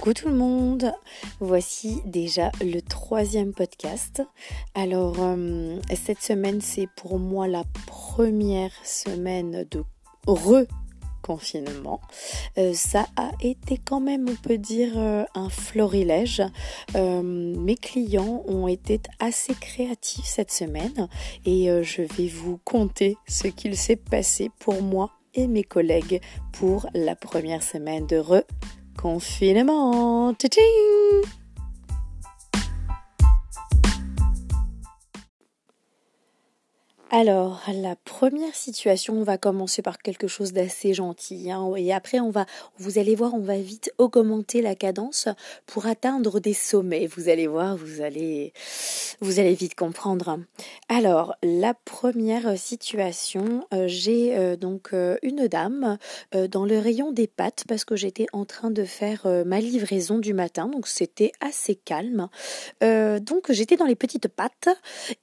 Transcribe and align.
Coucou 0.00 0.14
tout 0.14 0.28
le 0.28 0.34
monde, 0.34 0.94
voici 1.40 2.00
déjà 2.06 2.50
le 2.62 2.80
troisième 2.80 3.52
podcast. 3.52 4.22
Alors 4.74 5.16
euh, 5.18 5.78
cette 5.94 6.22
semaine 6.22 6.62
c'est 6.62 6.88
pour 6.96 7.18
moi 7.18 7.46
la 7.46 7.64
première 7.86 8.72
semaine 8.82 9.66
de 9.70 9.82
reconfinement. 10.26 12.00
Euh, 12.56 12.72
ça 12.72 13.08
a 13.16 13.32
été 13.42 13.76
quand 13.76 14.00
même, 14.00 14.26
on 14.26 14.36
peut 14.36 14.56
dire, 14.56 14.94
euh, 14.96 15.24
un 15.34 15.50
florilège. 15.50 16.42
mes 16.94 17.76
clients 17.76 18.42
ont 18.46 18.68
été 18.68 19.02
assez 19.18 19.52
créatifs 19.52 20.24
cette 20.24 20.50
semaine 20.50 21.10
et 21.44 21.68
je 21.82 22.00
vais 22.00 22.28
vous 22.28 22.58
conter 22.64 23.18
ce 23.28 23.48
qu'il 23.48 23.76
s'est 23.76 23.96
passé 23.96 24.50
pour 24.60 24.80
moi 24.80 25.10
et 25.34 25.46
mes 25.46 25.62
collègues 25.62 26.22
pour 26.52 26.86
la 26.94 27.14
première 27.16 27.62
semaine 27.62 28.06
de 28.06 28.16
re 28.16 28.44
confinement. 29.00 30.34
Alors, 37.12 37.60
la 37.74 37.96
première 37.96 38.54
situation, 38.54 39.14
on 39.14 39.24
va 39.24 39.36
commencer 39.36 39.82
par 39.82 39.98
quelque 39.98 40.28
chose 40.28 40.52
d'assez 40.52 40.94
gentil. 40.94 41.50
Hein, 41.50 41.72
et 41.76 41.92
après, 41.92 42.20
on 42.20 42.30
va, 42.30 42.46
vous 42.78 43.00
allez 43.00 43.16
voir, 43.16 43.34
on 43.34 43.40
va 43.40 43.56
vite 43.56 43.92
augmenter 43.98 44.62
la 44.62 44.76
cadence 44.76 45.26
pour 45.66 45.86
atteindre 45.86 46.38
des 46.38 46.54
sommets. 46.54 47.08
Vous 47.08 47.28
allez 47.28 47.48
voir, 47.48 47.76
vous 47.76 48.00
allez, 48.00 48.52
vous 49.20 49.40
allez 49.40 49.54
vite 49.54 49.74
comprendre. 49.74 50.38
Alors, 50.88 51.34
la 51.42 51.74
première 51.74 52.56
situation, 52.56 53.66
euh, 53.74 53.88
j'ai 53.88 54.38
euh, 54.38 54.54
donc 54.54 54.90
euh, 54.92 55.16
une 55.24 55.48
dame 55.48 55.98
dans 56.32 56.64
le 56.64 56.78
rayon 56.78 57.10
des 57.10 57.26
pâtes 57.26 57.64
parce 57.66 57.84
que 57.84 57.96
j'étais 57.96 58.26
en 58.32 58.44
train 58.44 58.70
de 58.70 58.84
faire 58.84 59.26
ma 59.44 59.58
livraison 59.58 60.18
du 60.18 60.32
matin, 60.32 60.68
donc 60.68 60.86
c'était 60.86 61.32
assez 61.40 61.74
calme. 61.74 62.28
donc, 62.80 63.50
j'étais 63.50 63.76
dans 63.76 63.84
les 63.84 63.96
petites 63.96 64.28
pâtes 64.28 64.68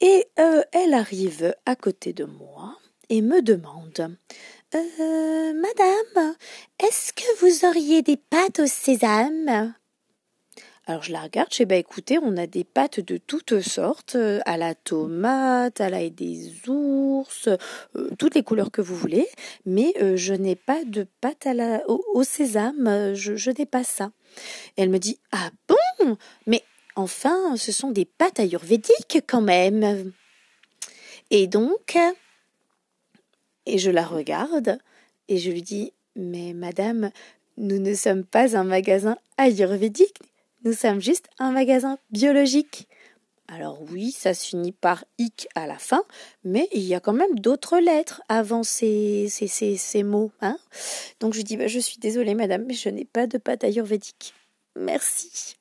et 0.01 0.27
elle 0.35 0.93
arrive 0.93 1.55
à 1.65 1.76
côté 1.77 2.13
de 2.13 2.25
moi 2.25 2.77
et 3.09 3.21
me 3.21 3.41
demande 3.41 4.17
euh, 4.75 5.53
Madame, 5.53 6.35
est-ce 6.79 7.13
que 7.13 7.39
vous 7.39 7.65
auriez 7.65 8.01
des 8.01 8.17
pâtes 8.17 8.59
au 8.59 8.67
sésame? 8.67 9.73
Alors 10.85 11.03
je 11.03 11.13
la 11.13 11.21
regarde, 11.21 11.47
je 11.51 11.57
dis 11.59 11.65
bah 11.65 11.75
écoutez, 11.75 12.17
on 12.21 12.35
a 12.35 12.47
des 12.47 12.65
pâtes 12.65 12.99
de 12.99 13.17
toutes 13.17 13.61
sortes, 13.61 14.15
euh, 14.15 14.39
à 14.45 14.57
la 14.57 14.75
tomate, 14.75 15.79
à 15.79 15.89
l'ail 15.89 16.11
des 16.11 16.51
ours, 16.67 17.47
euh, 17.47 18.09
toutes 18.19 18.35
les 18.35 18.43
couleurs 18.43 18.71
que 18.71 18.81
vous 18.81 18.95
voulez, 18.95 19.27
mais 19.65 19.93
je 20.15 20.33
n'ai 20.33 20.55
pas 20.55 20.83
de 20.83 21.07
pâte 21.21 21.47
à 21.47 21.53
la, 21.53 21.81
au, 21.89 22.23
sésame, 22.23 23.13
je, 23.13 23.35
je 23.37 23.51
n'ai 23.51 23.65
pas 23.65 23.85
ça. 23.85 24.11
Et 24.75 24.81
elle 24.81 24.89
me 24.89 24.99
dit 24.99 25.19
ah 25.31 25.49
bon, 25.67 26.17
mais 26.45 26.63
enfin, 26.95 27.55
ce 27.55 27.71
sont 27.71 27.91
des 27.91 28.05
pâtes 28.05 28.41
ayurvédiques 28.41 29.21
quand 29.27 29.41
même. 29.41 30.11
Et 31.29 31.47
donc, 31.47 31.97
et 33.65 33.77
je 33.77 33.91
la 33.91 34.05
regarde 34.05 34.79
et 35.27 35.37
je 35.37 35.51
lui 35.51 35.61
dis, 35.61 35.93
mais 36.15 36.53
madame, 36.53 37.11
nous 37.57 37.79
ne 37.79 37.93
sommes 37.93 38.23
pas 38.23 38.57
un 38.57 38.63
magasin 38.63 39.17
ayurvédique, 39.37 40.19
nous 40.63 40.73
sommes 40.73 41.01
juste 41.01 41.27
un 41.37 41.51
magasin 41.51 41.97
biologique. 42.11 42.87
Alors 43.49 43.81
oui, 43.91 44.11
ça 44.11 44.33
se 44.33 44.45
finit 44.45 44.73
par 44.73 45.05
ic 45.17 45.47
à 45.55 45.67
la 45.67 45.77
fin, 45.77 46.03
mais 46.43 46.67
il 46.73 46.81
y 46.81 46.95
a 46.95 46.99
quand 46.99 47.13
même 47.13 47.39
d'autres 47.39 47.79
lettres 47.79 48.21
avant 48.27 48.63
ces, 48.63 49.27
ces, 49.29 49.47
ces, 49.47 50.03
mots. 50.03 50.31
Hein 50.41 50.57
Donc 51.19 51.33
je 51.33 51.41
dis, 51.41 51.55
bah, 51.55 51.67
je 51.67 51.79
suis 51.79 51.97
désolée 51.97 52.35
madame, 52.35 52.65
mais 52.65 52.73
je 52.73 52.89
n'ai 52.89 53.05
pas 53.05 53.27
de 53.27 53.37
pâte 53.37 53.63
ayurvédique. 53.63 54.33
Merci. 54.75 55.56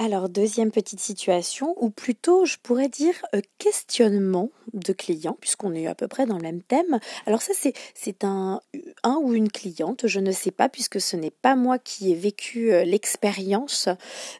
Alors, 0.00 0.28
deuxième 0.28 0.70
petite 0.70 1.00
situation, 1.00 1.74
ou 1.76 1.90
plutôt 1.90 2.44
je 2.44 2.56
pourrais 2.62 2.88
dire 2.88 3.14
euh, 3.34 3.40
questionnement 3.58 4.50
de 4.72 4.92
client, 4.92 5.36
puisqu'on 5.40 5.74
est 5.74 5.88
à 5.88 5.96
peu 5.96 6.06
près 6.06 6.24
dans 6.24 6.36
le 6.36 6.42
même 6.42 6.62
thème. 6.62 7.00
Alors 7.26 7.42
ça, 7.42 7.52
c'est, 7.52 8.22
un, 8.22 8.60
un 9.02 9.16
ou 9.16 9.34
une 9.34 9.50
cliente, 9.50 10.06
je 10.06 10.20
ne 10.20 10.30
sais 10.30 10.52
pas, 10.52 10.68
puisque 10.68 11.00
ce 11.00 11.16
n'est 11.16 11.32
pas 11.32 11.56
moi 11.56 11.80
qui 11.80 12.12
ai 12.12 12.14
vécu 12.14 12.72
euh, 12.72 12.84
l'expérience 12.84 13.88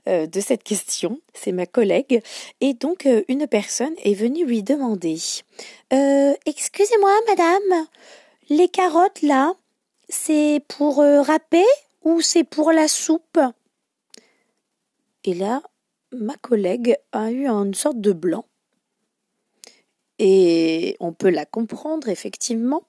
euh, 0.07 0.29
de 0.29 0.41
cette 0.41 0.63
question, 0.63 1.21
c'est 1.35 1.51
ma 1.51 1.67
collègue. 1.67 2.23
Et 2.61 2.75
donc, 2.75 3.09
une 3.27 3.49
personne 3.49 3.95
est 4.05 4.15
venue 4.15 4.47
lui 4.47 4.63
demander, 4.63 5.19
excusez-moi, 5.91 7.11
madame, 7.27 7.87
les 8.49 8.69
carottes 8.69 9.23
là, 9.23 9.55
c'est 10.09 10.63
pour 10.69 10.99
râper 10.99 11.67
ou 12.05 12.21
c'est 12.21 12.45
pour 12.45 12.71
la 12.71 12.87
soupe? 12.87 13.41
Et 15.25 15.35
là, 15.35 15.63
ma 16.13 16.35
collègue 16.37 16.97
a 17.13 17.31
eu 17.31 17.47
une 17.47 17.75
sorte 17.75 18.01
de 18.01 18.13
blanc. 18.13 18.47
Et 20.19 20.97
on 21.01 21.13
peut 21.13 21.31
la 21.31 21.47
comprendre, 21.47 22.09
effectivement. 22.09 22.83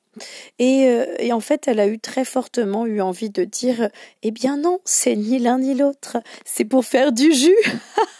Et, 0.58 0.88
euh, 0.88 1.16
et, 1.20 1.32
en 1.32 1.40
fait, 1.40 1.68
elle 1.68 1.80
a 1.80 1.88
eu 1.88 2.00
très 2.00 2.26
fortement 2.26 2.86
eu 2.88 3.02
envie 3.02 3.30
de 3.30 3.44
dire 3.44 3.90
Eh 4.24 4.32
bien 4.32 4.58
non, 4.58 4.80
c'est 4.84 5.16
ni 5.16 5.38
l'un 5.38 5.60
ni 5.60 5.76
l'autre, 5.76 6.18
c'est 6.46 6.66
pour 6.66 6.86
faire 6.86 7.12
du 7.12 7.32
jus. 7.32 7.56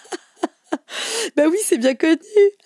bah 1.36 1.44
oui, 1.50 1.58
c'est 1.64 1.78
bien 1.78 1.96
connu, 1.96 2.18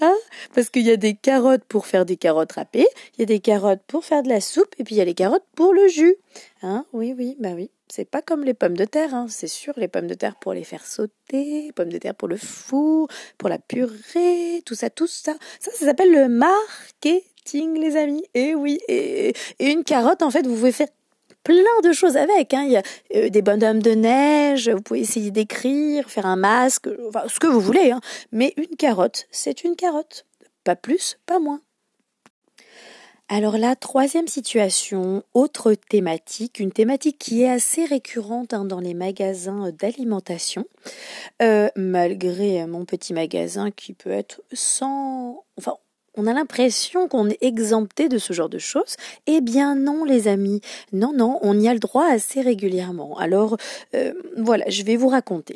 hein 0.02 0.16
Parce 0.54 0.70
qu'il 0.70 0.84
y 0.84 0.92
a 0.92 0.98
des 0.98 1.16
carottes 1.16 1.64
pour 1.66 1.88
faire 1.88 2.06
des 2.06 2.18
carottes 2.18 2.54
râpées, 2.54 2.88
il 3.18 3.22
y 3.22 3.24
a 3.24 3.26
des 3.26 3.40
carottes 3.40 3.84
pour 3.88 4.06
faire 4.06 4.24
de 4.24 4.30
la 4.30 4.42
soupe, 4.42 4.74
et 4.78 4.84
puis 4.84 4.96
il 4.96 4.98
y 4.98 5.02
a 5.02 5.06
les 5.06 5.14
carottes 5.14 5.46
pour 5.56 5.74
le 5.74 5.88
jus. 5.88 6.16
Hein 6.62 6.86
Oui, 6.94 7.14
oui, 7.18 7.36
bah 7.40 7.52
oui. 7.56 7.70
C'est 7.90 8.10
pas 8.10 8.22
comme 8.22 8.44
les 8.44 8.54
pommes 8.56 8.78
de 8.78 8.86
terre, 8.86 9.14
hein. 9.14 9.28
c'est 9.30 9.48
sûr, 9.48 9.74
les 9.78 9.88
pommes 9.88 10.08
de 10.08 10.16
terre 10.16 10.36
pour 10.36 10.54
les 10.54 10.64
faire 10.64 10.86
sauter, 10.86 11.72
pommes 11.76 11.92
de 11.92 11.98
terre 11.98 12.16
pour 12.16 12.28
le 12.28 12.38
four, 12.38 13.08
pour 13.38 13.50
la 13.50 13.60
purée, 13.60 14.64
tout 14.66 14.74
ça, 14.74 14.90
tout 14.90 15.06
ça. 15.06 15.36
Ça, 15.60 15.70
ça 15.72 15.86
s'appelle 15.86 16.12
le 16.12 16.28
marketing, 16.28 17.80
les 17.80 17.96
amis. 17.96 18.24
Et 18.34 18.56
oui, 18.56 18.80
et, 18.88 19.34
une 19.60 19.84
carotte, 19.84 20.24
en 20.24 20.32
fait, 20.32 20.48
vous 20.48 20.56
pouvez 20.56 20.72
faire 20.72 20.88
plein 21.44 21.82
de 21.84 21.92
choses 21.92 22.18
avec. 22.18 22.54
Hein. 22.54 22.64
Il 22.66 22.72
y 22.72 22.78
a 22.78 22.84
euh, 23.16 23.30
des 23.30 23.42
bonhommes 23.42 23.82
de 23.82 23.92
neige, 23.92 24.70
vous 24.70 24.82
pouvez 24.82 25.02
essayer 25.02 25.32
d'écrire, 25.32 26.10
faire 26.10 26.26
un 26.26 26.36
masque, 26.36 26.88
enfin, 27.08 27.24
ce 27.28 27.40
que 27.40 27.48
vous 27.48 27.60
voulez. 27.60 27.92
Hein. 27.92 28.02
Mais 28.32 28.54
une 28.58 28.76
carotte, 28.78 29.28
c'est 29.32 29.64
une 29.64 29.76
carotte. 29.76 30.26
Pas 30.64 30.76
plus, 30.76 31.18
pas 31.26 31.40
moins. 31.40 31.62
Alors 33.30 33.58
la 33.58 33.76
troisième 33.76 34.28
situation, 34.28 35.24
autre 35.34 35.74
thématique, 35.74 36.60
une 36.60 36.72
thématique 36.72 37.18
qui 37.18 37.42
est 37.42 37.50
assez 37.50 37.86
récurrente 37.86 38.54
hein, 38.54 38.66
dans 38.66 38.80
les 38.80 38.94
magasins 38.94 39.72
d'alimentation, 39.72 40.66
euh, 41.42 41.70
malgré 41.76 42.66
mon 42.68 42.86
petit 42.86 43.14
magasin 43.14 43.72
qui 43.72 43.94
peut 43.94 44.12
être 44.12 44.42
sans... 44.52 45.46
Enfin, 45.58 45.78
on 46.16 46.28
a 46.28 46.34
l'impression 46.34 47.08
qu'on 47.08 47.30
est 47.30 47.42
exempté 47.42 48.10
de 48.10 48.18
ce 48.18 48.34
genre 48.34 48.50
de 48.50 48.60
choses. 48.60 48.96
Eh 49.28 49.42
bien 49.42 49.76
non, 49.76 50.04
les 50.04 50.28
amis. 50.28 50.62
Non, 50.92 51.14
non, 51.14 51.40
on 51.42 51.60
y 51.60 51.68
a 51.68 51.74
le 51.74 51.80
droit 51.80 52.06
assez 52.06 52.42
régulièrement. 52.42 53.18
Alors, 53.18 53.58
euh, 53.96 54.14
voilà, 54.38 54.66
je 54.68 54.84
vais 54.84 54.96
vous 54.96 55.08
raconter. 55.08 55.56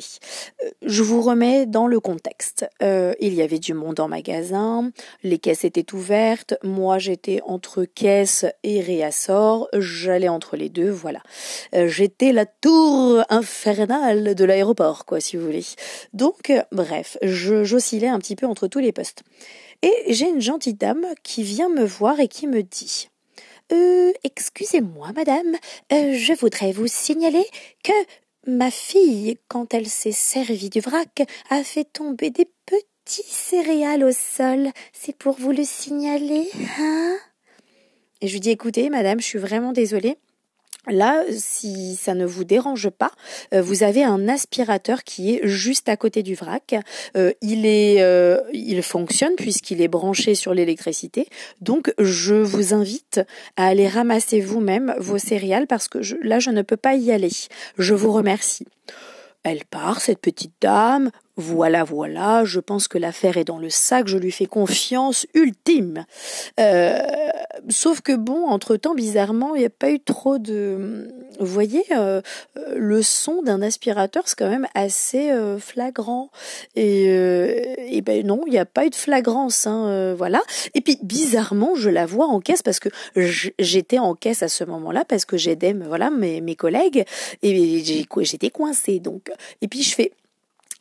Euh, 0.64 0.70
je 0.82 1.02
vous 1.02 1.22
remets 1.22 1.66
dans 1.66 1.86
le 1.86 2.00
contexte. 2.00 2.68
Euh, 2.82 3.14
il 3.20 3.34
y 3.34 3.42
avait 3.42 3.58
du 3.58 3.74
monde 3.74 4.00
en 4.00 4.08
magasin, 4.08 4.90
les 5.22 5.38
caisses 5.38 5.64
étaient 5.64 5.94
ouvertes, 5.94 6.54
moi 6.62 6.98
j'étais 6.98 7.40
entre 7.46 7.84
caisse 7.84 8.44
et 8.62 8.80
réassort, 8.80 9.68
j'allais 9.74 10.28
entre 10.28 10.56
les 10.56 10.68
deux, 10.68 10.90
voilà. 10.90 11.20
j'étais 11.72 12.32
la 12.32 12.46
tour 12.46 13.22
infernale 13.28 14.34
de 14.34 14.44
l'aéroport, 14.44 15.04
quoi, 15.04 15.20
si 15.20 15.36
vous 15.36 15.46
voulez. 15.46 15.64
Donc, 16.12 16.52
bref, 16.72 17.16
j'oscillais 17.22 18.08
un 18.08 18.18
petit 18.18 18.36
peu 18.36 18.46
entre 18.46 18.66
tous 18.68 18.78
les 18.78 18.92
postes. 18.92 19.22
Et 19.82 20.12
j'ai 20.12 20.28
une 20.28 20.40
gentille 20.40 20.74
dame 20.74 21.06
qui 21.22 21.42
vient 21.42 21.68
me 21.68 21.84
voir 21.84 22.18
et 22.18 22.28
qui 22.28 22.46
me 22.46 22.62
dit 22.62 23.08
euh, 23.72 24.12
Excusez-moi, 24.24 25.12
madame, 25.14 25.54
euh, 25.92 26.14
je 26.14 26.32
voudrais 26.32 26.72
vous 26.72 26.88
signaler 26.88 27.44
que 27.84 27.92
ma 28.46 28.70
fille, 28.70 29.38
quand 29.46 29.74
elle 29.74 29.88
s'est 29.88 30.12
servie 30.12 30.70
du 30.70 30.80
vrac, 30.80 31.22
a 31.50 31.62
fait 31.62 31.84
tomber 31.84 32.30
des 32.30 32.48
petits 32.66 33.22
céréales 33.28 34.04
au 34.04 34.12
sol. 34.12 34.70
C'est 34.92 35.16
pour 35.16 35.38
vous 35.38 35.52
le 35.52 35.64
signaler, 35.64 36.48
hein? 36.78 37.16
Et 38.20 38.26
je 38.26 38.32
lui 38.32 38.40
dis 38.40 38.50
Écoutez, 38.50 38.90
madame, 38.90 39.20
je 39.20 39.26
suis 39.26 39.38
vraiment 39.38 39.72
désolée. 39.72 40.18
Là, 40.88 41.24
si 41.30 41.96
ça 41.96 42.14
ne 42.14 42.24
vous 42.24 42.44
dérange 42.44 42.88
pas, 42.90 43.12
euh, 43.52 43.60
vous 43.60 43.82
avez 43.82 44.04
un 44.04 44.28
aspirateur 44.28 45.04
qui 45.04 45.34
est 45.34 45.46
juste 45.46 45.88
à 45.88 45.96
côté 45.96 46.22
du 46.22 46.34
vrac. 46.34 46.74
Euh, 47.16 47.32
il 47.42 47.66
est, 47.66 48.00
euh, 48.00 48.40
il 48.52 48.82
fonctionne 48.82 49.34
puisqu'il 49.36 49.82
est 49.82 49.88
branché 49.88 50.34
sur 50.34 50.54
l'électricité. 50.54 51.28
Donc, 51.60 51.92
je 51.98 52.34
vous 52.34 52.74
invite 52.74 53.20
à 53.56 53.66
aller 53.66 53.88
ramasser 53.88 54.40
vous-même 54.40 54.94
vos 54.98 55.18
céréales 55.18 55.66
parce 55.66 55.88
que 55.88 55.98
là, 56.22 56.38
je 56.38 56.50
ne 56.50 56.62
peux 56.62 56.76
pas 56.76 56.94
y 56.94 57.12
aller. 57.12 57.30
Je 57.78 57.94
vous 57.94 58.12
remercie. 58.12 58.66
Elle 59.44 59.64
part, 59.64 60.00
cette 60.00 60.20
petite 60.20 60.54
dame. 60.60 61.10
Voilà, 61.40 61.84
voilà, 61.84 62.44
je 62.44 62.58
pense 62.58 62.88
que 62.88 62.98
l'affaire 62.98 63.36
est 63.36 63.44
dans 63.44 63.58
le 63.58 63.70
sac, 63.70 64.08
je 64.08 64.18
lui 64.18 64.32
fais 64.32 64.46
confiance 64.46 65.24
ultime. 65.34 66.04
Euh, 66.58 66.98
sauf 67.68 68.00
que 68.00 68.16
bon, 68.16 68.48
entre-temps, 68.48 68.96
bizarrement, 68.96 69.54
il 69.54 69.60
n'y 69.60 69.66
a 69.66 69.70
pas 69.70 69.90
eu 69.92 70.00
trop 70.00 70.38
de... 70.38 71.06
Vous 71.38 71.46
voyez, 71.46 71.84
euh, 71.94 72.22
le 72.74 73.02
son 73.02 73.42
d'un 73.42 73.62
aspirateur, 73.62 74.24
c'est 74.26 74.36
quand 74.36 74.50
même 74.50 74.66
assez 74.74 75.30
euh, 75.30 75.60
flagrant. 75.60 76.30
Et, 76.74 77.04
et 77.96 78.00
ben 78.00 78.26
non, 78.26 78.40
il 78.46 78.50
n'y 78.50 78.58
a 78.58 78.66
pas 78.66 78.86
eu 78.86 78.90
de 78.90 78.96
flagrance, 78.96 79.68
hein, 79.68 80.14
voilà. 80.14 80.42
Et 80.74 80.80
puis, 80.80 80.98
bizarrement, 81.04 81.76
je 81.76 81.88
la 81.88 82.04
vois 82.04 82.26
en 82.26 82.40
caisse 82.40 82.64
parce 82.64 82.80
que 82.80 82.88
j'étais 83.14 84.00
en 84.00 84.16
caisse 84.16 84.42
à 84.42 84.48
ce 84.48 84.64
moment-là 84.64 85.04
parce 85.04 85.24
que 85.24 85.36
j'aidais 85.36 85.72
voilà, 85.72 86.10
mes, 86.10 86.40
mes 86.40 86.56
collègues 86.56 87.04
et 87.42 87.84
j'étais 88.22 88.50
coincée. 88.50 88.98
Donc, 88.98 89.30
et 89.62 89.68
puis 89.68 89.84
je 89.84 89.94
fais 89.94 90.10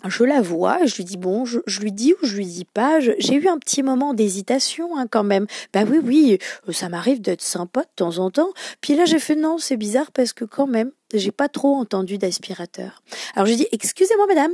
je 0.05 0.23
la 0.23 0.41
vois, 0.41 0.85
je 0.85 0.95
lui 0.95 1.03
dis 1.03 1.17
bon, 1.17 1.45
je, 1.45 1.59
lui 1.81 1.91
dis 1.91 2.13
ou 2.13 2.25
je 2.25 2.35
lui 2.37 2.45
dis 2.45 2.65
pas? 2.65 2.99
J'ai 2.99 3.33
eu 3.33 3.47
un 3.47 3.57
petit 3.57 3.81
moment 3.81 4.13
d'hésitation 4.13 4.95
hein, 4.97 5.07
quand 5.09 5.23
même. 5.23 5.47
Bah 5.73 5.83
oui, 5.89 5.99
oui, 6.03 6.37
euh, 6.67 6.71
ça 6.71 6.87
m'arrive 6.87 7.19
d'être 7.19 7.41
sympa 7.41 7.81
de 7.81 7.89
temps 7.95 8.19
en 8.19 8.29
temps. 8.29 8.51
Puis 8.79 8.95
là, 8.95 9.05
j'ai 9.05 9.19
fait 9.19 9.35
non, 9.35 9.57
c'est 9.57 9.77
bizarre 9.77 10.11
parce 10.11 10.33
que 10.33 10.45
quand 10.45 10.67
même, 10.67 10.91
j'ai 11.13 11.31
pas 11.31 11.49
trop 11.49 11.75
entendu 11.75 12.17
d'aspirateur. 12.17 13.01
Alors 13.35 13.47
je 13.47 13.51
lui 13.51 13.57
dis 13.57 13.67
excusez-moi 13.71 14.27
madame. 14.27 14.51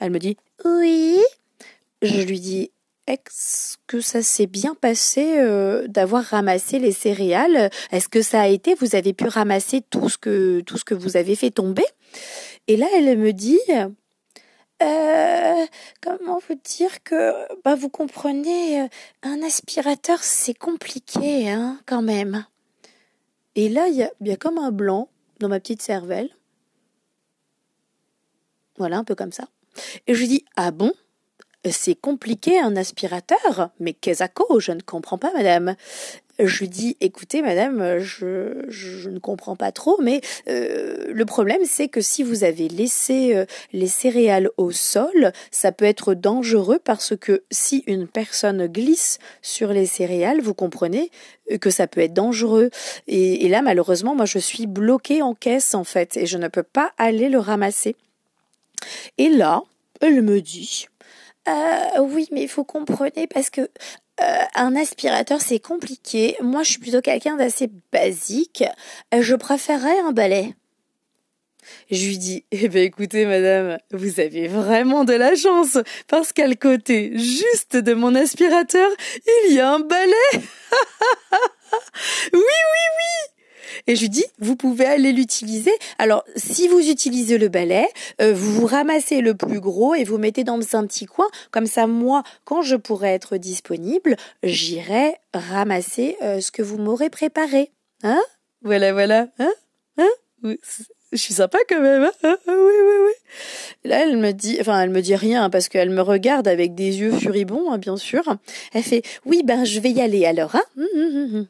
Elle 0.00 0.10
me 0.10 0.18
dit 0.18 0.36
oui. 0.64 1.18
Je 2.02 2.20
lui 2.22 2.40
dis 2.40 2.70
est-ce 3.06 3.76
que 3.86 4.00
ça 4.00 4.22
s'est 4.22 4.46
bien 4.46 4.74
passé 4.74 5.36
euh, 5.38 5.86
d'avoir 5.88 6.24
ramassé 6.24 6.78
les 6.78 6.92
céréales? 6.92 7.70
Est-ce 7.92 8.08
que 8.08 8.22
ça 8.22 8.40
a 8.40 8.48
été 8.48 8.74
Vous 8.74 8.96
avez 8.96 9.12
pu 9.12 9.26
ramasser 9.28 9.82
tout 9.88 10.08
ce 10.08 10.18
que 10.18 10.60
tout 10.60 10.78
ce 10.78 10.84
que 10.84 10.94
vous 10.94 11.16
avez 11.16 11.36
fait 11.36 11.50
tomber? 11.50 11.84
Et 12.66 12.76
là, 12.76 12.86
elle 12.96 13.18
me 13.18 13.32
dit 13.32 13.60
euh, 14.84 15.66
comment 16.02 16.38
vous 16.48 16.56
dire 16.64 17.02
que 17.02 17.32
bah 17.62 17.74
vous 17.74 17.88
comprenez 17.88 18.82
euh, 18.82 18.88
un 19.22 19.42
aspirateur 19.42 20.22
c'est 20.22 20.54
compliqué 20.54 21.50
hein 21.50 21.80
quand 21.86 22.02
même. 22.02 22.46
Et 23.54 23.68
là 23.68 23.88
il 23.88 23.94
y 23.94 24.02
a, 24.02 24.10
y 24.20 24.32
a 24.32 24.36
comme 24.36 24.58
un 24.58 24.72
blanc 24.72 25.08
dans 25.40 25.48
ma 25.48 25.60
petite 25.60 25.82
cervelle. 25.82 26.30
Voilà 28.76 28.98
un 28.98 29.04
peu 29.04 29.14
comme 29.14 29.32
ça. 29.32 29.48
Et 30.06 30.14
je 30.14 30.24
dis 30.24 30.44
ah 30.56 30.70
bon? 30.70 30.92
C'est 31.70 31.94
compliqué 31.94 32.60
un 32.60 32.76
aspirateur? 32.76 33.70
Mais 33.80 33.94
qu'est-ce 33.94 34.24
Je 34.58 34.72
ne 34.72 34.82
comprends 34.82 35.16
pas, 35.16 35.32
madame 35.32 35.76
je 36.38 36.58
lui 36.60 36.68
dis 36.68 36.96
écoutez 37.00 37.42
madame 37.42 37.98
je, 37.98 38.64
je 38.68 39.08
ne 39.08 39.18
comprends 39.18 39.56
pas 39.56 39.72
trop 39.72 39.98
mais 40.00 40.20
euh, 40.48 41.06
le 41.08 41.24
problème 41.24 41.62
c'est 41.64 41.88
que 41.88 42.00
si 42.00 42.22
vous 42.22 42.44
avez 42.44 42.68
laissé 42.68 43.34
euh, 43.34 43.44
les 43.72 43.86
céréales 43.86 44.50
au 44.56 44.70
sol 44.70 45.32
ça 45.50 45.72
peut 45.72 45.84
être 45.84 46.14
dangereux 46.14 46.80
parce 46.82 47.16
que 47.16 47.44
si 47.50 47.84
une 47.86 48.06
personne 48.06 48.66
glisse 48.66 49.18
sur 49.42 49.72
les 49.72 49.86
céréales 49.86 50.40
vous 50.40 50.54
comprenez 50.54 51.10
euh, 51.50 51.58
que 51.58 51.70
ça 51.70 51.86
peut 51.86 52.00
être 52.00 52.14
dangereux. 52.14 52.70
Et, 53.06 53.48
là 53.48 53.62
malheureusement 53.62 54.14
moi 54.14 54.26
je 54.26 54.38
suis 54.38 54.66
bloquée 54.66 55.22
en 55.22 55.34
caisse 55.34 55.74
en 55.74 55.84
fait 55.84 56.16
et 56.16 56.26
je 56.26 56.38
ne 56.38 56.48
peux 56.48 56.62
pas 56.62 56.92
aller 56.98 57.28
le 57.28 57.38
ramasser. 57.38 57.96
Et 59.18 59.28
là 59.28 59.62
elle 60.00 60.22
me 60.22 60.40
dit 60.40 60.86
euh, 61.46 62.00
oui, 62.00 62.26
mais 62.32 62.42
il 62.42 62.48
faut 62.48 62.64
comprendre 62.64 63.12
parce 63.32 63.50
que 63.50 63.68
euh, 64.20 64.42
un 64.54 64.76
aspirateur, 64.76 65.40
c'est 65.40 65.58
compliqué. 65.58 66.36
Moi, 66.40 66.62
je 66.62 66.70
suis 66.70 66.78
plutôt 66.78 67.00
quelqu'un 67.00 67.36
d'assez 67.36 67.70
basique. 67.92 68.64
Euh, 69.12 69.22
je 69.22 69.34
préférerais 69.34 69.98
un 70.00 70.12
balai. 70.12 70.54
Je 71.90 72.06
lui 72.06 72.18
dis, 72.18 72.44
eh 72.50 72.68
ben 72.68 72.84
écoutez 72.84 73.24
madame, 73.24 73.78
vous 73.90 74.20
avez 74.20 74.48
vraiment 74.48 75.04
de 75.04 75.14
la 75.14 75.34
chance, 75.34 75.78
parce 76.08 76.32
qu'à 76.32 76.46
le 76.46 76.56
côté 76.56 77.16
juste 77.16 77.76
de 77.76 77.94
mon 77.94 78.14
aspirateur, 78.14 78.90
il 79.46 79.54
y 79.54 79.60
a 79.60 79.72
un 79.72 79.80
balai. 79.80 80.12
oui, 80.34 80.42
oui, 82.32 82.40
oui. 82.42 83.33
Et 83.86 83.96
je 83.96 84.02
lui 84.02 84.08
dis, 84.08 84.24
vous 84.38 84.56
pouvez 84.56 84.86
aller 84.86 85.12
l'utiliser. 85.12 85.72
Alors, 85.98 86.24
si 86.36 86.68
vous 86.68 86.90
utilisez 86.90 87.38
le 87.38 87.48
balai, 87.48 87.86
euh, 88.20 88.32
vous 88.34 88.52
vous 88.52 88.66
ramassez 88.66 89.20
le 89.20 89.34
plus 89.34 89.60
gros 89.60 89.94
et 89.94 90.04
vous 90.04 90.18
mettez 90.18 90.44
dans 90.44 90.58
un 90.74 90.86
petit 90.86 91.06
coin. 91.06 91.26
Comme 91.50 91.66
ça, 91.66 91.86
moi, 91.86 92.22
quand 92.44 92.62
je 92.62 92.76
pourrai 92.76 93.10
être 93.10 93.36
disponible, 93.36 94.16
j'irai 94.42 95.16
ramasser 95.32 96.16
euh, 96.22 96.40
ce 96.40 96.50
que 96.50 96.62
vous 96.62 96.78
m'aurez 96.78 97.10
préparé. 97.10 97.72
Hein? 98.02 98.22
Voilà, 98.62 98.92
voilà. 98.92 99.28
Hein? 99.38 99.52
Hein? 99.98 100.54
Je 101.14 101.20
suis 101.20 101.34
sympa 101.34 101.58
quand 101.68 101.80
même. 101.80 102.10
Hein 102.22 102.36
oui, 102.46 102.54
oui, 102.56 102.96
oui. 103.04 103.12
Là, 103.84 104.02
elle 104.02 104.16
me 104.16 104.32
dit, 104.32 104.58
enfin, 104.60 104.80
elle 104.80 104.90
me 104.90 105.00
dit 105.00 105.14
rien 105.14 105.50
parce 105.50 105.68
qu'elle 105.68 105.90
me 105.90 106.02
regarde 106.02 106.48
avec 106.48 106.74
des 106.74 107.00
yeux 107.00 107.12
furibonds, 107.12 107.70
hein, 107.72 107.78
bien 107.78 107.96
sûr. 107.96 108.22
Elle 108.72 108.82
fait, 108.82 109.02
oui, 109.24 109.42
ben, 109.44 109.64
je 109.64 109.80
vais 109.80 109.90
y 109.90 110.00
aller 110.00 110.26
alors. 110.26 110.56
Hein 110.56 110.62
hum, 110.76 110.86
hum, 110.94 111.34
hum, 111.34 111.46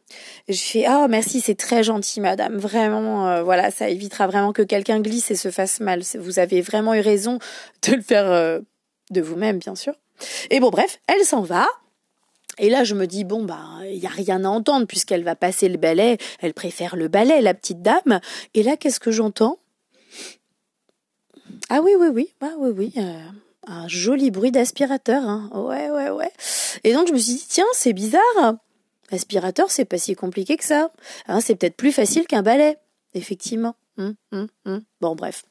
je 0.49 0.61
fais, 0.61 0.85
oh, 0.89 1.07
merci, 1.09 1.41
c'est 1.41 1.55
très 1.55 1.83
gentil, 1.83 2.21
madame. 2.21 2.57
Vraiment, 2.57 3.29
euh, 3.29 3.43
voilà, 3.43 3.71
ça 3.71 3.89
évitera 3.89 4.27
vraiment 4.27 4.53
que 4.53 4.63
quelqu'un 4.63 5.01
glisse 5.01 5.31
et 5.31 5.37
se 5.37 5.51
fasse 5.51 5.81
mal. 5.81 6.03
Vous 6.19 6.39
avez 6.39 6.61
vraiment 6.61 6.95
eu 6.95 7.01
raison 7.01 7.39
de 7.87 7.95
le 7.95 8.03
faire 8.03 8.31
euh, 8.31 8.61
de 9.11 9.21
vous-même, 9.21 9.59
bien 9.59 9.75
sûr. 9.75 9.95
Et 10.51 10.61
bon, 10.61 10.71
bref, 10.71 11.01
elle 11.09 11.25
s'en 11.25 11.43
va. 11.43 11.67
Et 12.59 12.71
là, 12.71 12.85
je 12.85 12.95
me 12.95 13.07
dis, 13.07 13.25
bon, 13.25 13.45
bah, 13.45 13.65
il 13.89 13.99
n'y 13.99 14.07
a 14.07 14.11
rien 14.11 14.45
à 14.45 14.49
entendre 14.49 14.87
puisqu'elle 14.87 15.25
va 15.25 15.35
passer 15.37 15.69
le 15.69 15.77
balai. 15.77 16.19
Elle 16.41 16.55
préfère 16.55 16.97
le 16.97 17.09
balai, 17.09 17.41
la 17.41 17.55
petite 17.55 17.83
dame. 17.83 18.21
Et 18.55 18.63
là, 18.63 18.77
qu'est-ce 18.77 19.01
que 19.01 19.11
j'entends? 19.11 19.59
Ah 21.71 21.81
oui, 21.83 21.93
oui, 21.99 22.09
oui, 22.13 22.35
ah, 22.41 22.53
oui, 22.59 22.71
oui. 22.77 22.93
Euh, 22.99 23.19
un 23.67 23.89
joli 23.89 24.31
bruit 24.31 24.51
d'aspirateur. 24.51 25.23
Hein. 25.23 25.51
Ouais, 25.55 25.91
ouais, 25.91 26.11
ouais. 26.11 26.31
Et 26.85 26.93
donc, 26.93 27.09
je 27.09 27.13
me 27.13 27.19
suis 27.19 27.35
dit, 27.35 27.47
tiens, 27.49 27.65
c'est 27.73 27.93
bizarre. 27.93 28.55
Aspirateur, 29.11 29.71
c'est 29.71 29.85
pas 29.85 29.99
si 29.99 30.15
compliqué 30.15 30.57
que 30.57 30.65
ça. 30.65 30.91
Hein, 31.27 31.41
c'est 31.41 31.55
peut-être 31.55 31.77
plus 31.77 31.93
facile 31.93 32.27
qu'un 32.27 32.43
balai. 32.43 32.77
Effectivement. 33.15 33.75
Hum, 33.97 34.15
hum, 34.33 34.49
hum. 34.67 34.83
Bon, 35.01 35.15
bref. 35.15 35.45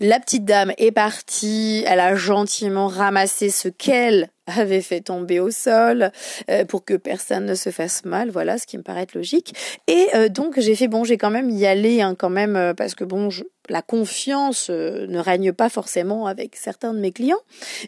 La 0.00 0.20
petite 0.20 0.46
dame 0.46 0.72
est 0.78 0.90
partie. 0.92 1.84
Elle 1.86 2.00
a 2.00 2.14
gentiment 2.14 2.86
ramassé 2.86 3.50
ce 3.50 3.68
qu'elle 3.68 4.30
avait 4.46 4.80
fait 4.80 5.00
tomber 5.00 5.38
au 5.38 5.50
sol 5.50 6.10
euh, 6.50 6.64
pour 6.64 6.84
que 6.84 6.94
personne 6.94 7.46
ne 7.46 7.54
se 7.54 7.70
fasse 7.70 8.04
mal, 8.04 8.30
voilà, 8.30 8.58
ce 8.58 8.66
qui 8.66 8.78
me 8.78 8.82
paraît 8.82 9.06
logique. 9.14 9.54
Et 9.86 10.08
euh, 10.14 10.28
donc 10.28 10.58
j'ai 10.58 10.74
fait 10.74 10.88
bon, 10.88 11.04
j'ai 11.04 11.18
quand 11.18 11.30
même 11.30 11.50
y 11.50 11.66
aller 11.66 12.00
hein, 12.00 12.14
quand 12.18 12.30
même 12.30 12.56
euh, 12.56 12.74
parce 12.74 12.94
que 12.94 13.04
bon, 13.04 13.30
je, 13.30 13.44
la 13.70 13.82
confiance 13.82 14.68
ne 14.70 15.18
règne 15.18 15.52
pas 15.52 15.68
forcément 15.68 16.26
avec 16.26 16.56
certains 16.56 16.92
de 16.92 16.98
mes 16.98 17.12
clients. 17.12 17.40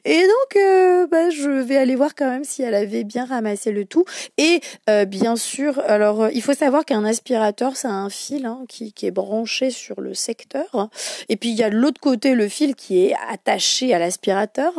Et 0.05 0.23
donc 0.23 1.11
bah, 1.11 1.31
je 1.31 1.51
vais 1.51 1.77
aller 1.77 1.95
voir 1.95 2.15
quand 2.15 2.29
même 2.29 2.45
si 2.45 2.63
elle 2.63 2.75
avait 2.75 3.05
bien 3.05 3.25
ramassé 3.25 3.73
le 3.73 3.85
tout. 3.85 4.05
Et 4.39 4.61
bien 5.07 5.37
sûr, 5.37 5.81
alors 5.87 6.29
il 6.33 6.43
faut 6.43 6.55
savoir 6.55 6.85
qu'un 6.85 7.05
aspirateur, 7.05 7.77
ça 7.77 7.89
a 7.89 7.93
un 7.93 8.11
fil 8.11 8.47
hein, 8.47 8.61
qui, 8.69 8.93
qui 8.93 9.07
est 9.07 9.11
branché 9.11 9.71
sur 9.71 10.01
le 10.01 10.15
secteur. 10.15 10.89
Et 11.29 11.37
puis 11.37 11.51
il 11.51 11.57
y 11.57 11.63
a 11.63 11.71
de 11.71 11.77
l'autre 11.77 12.01
côté 12.01 12.35
le 12.35 12.49
fil 12.49 12.75
qui 12.75 13.05
est 13.05 13.15
attaché 13.31 13.93
à 13.95 13.99
l'aspirateur. 13.99 14.73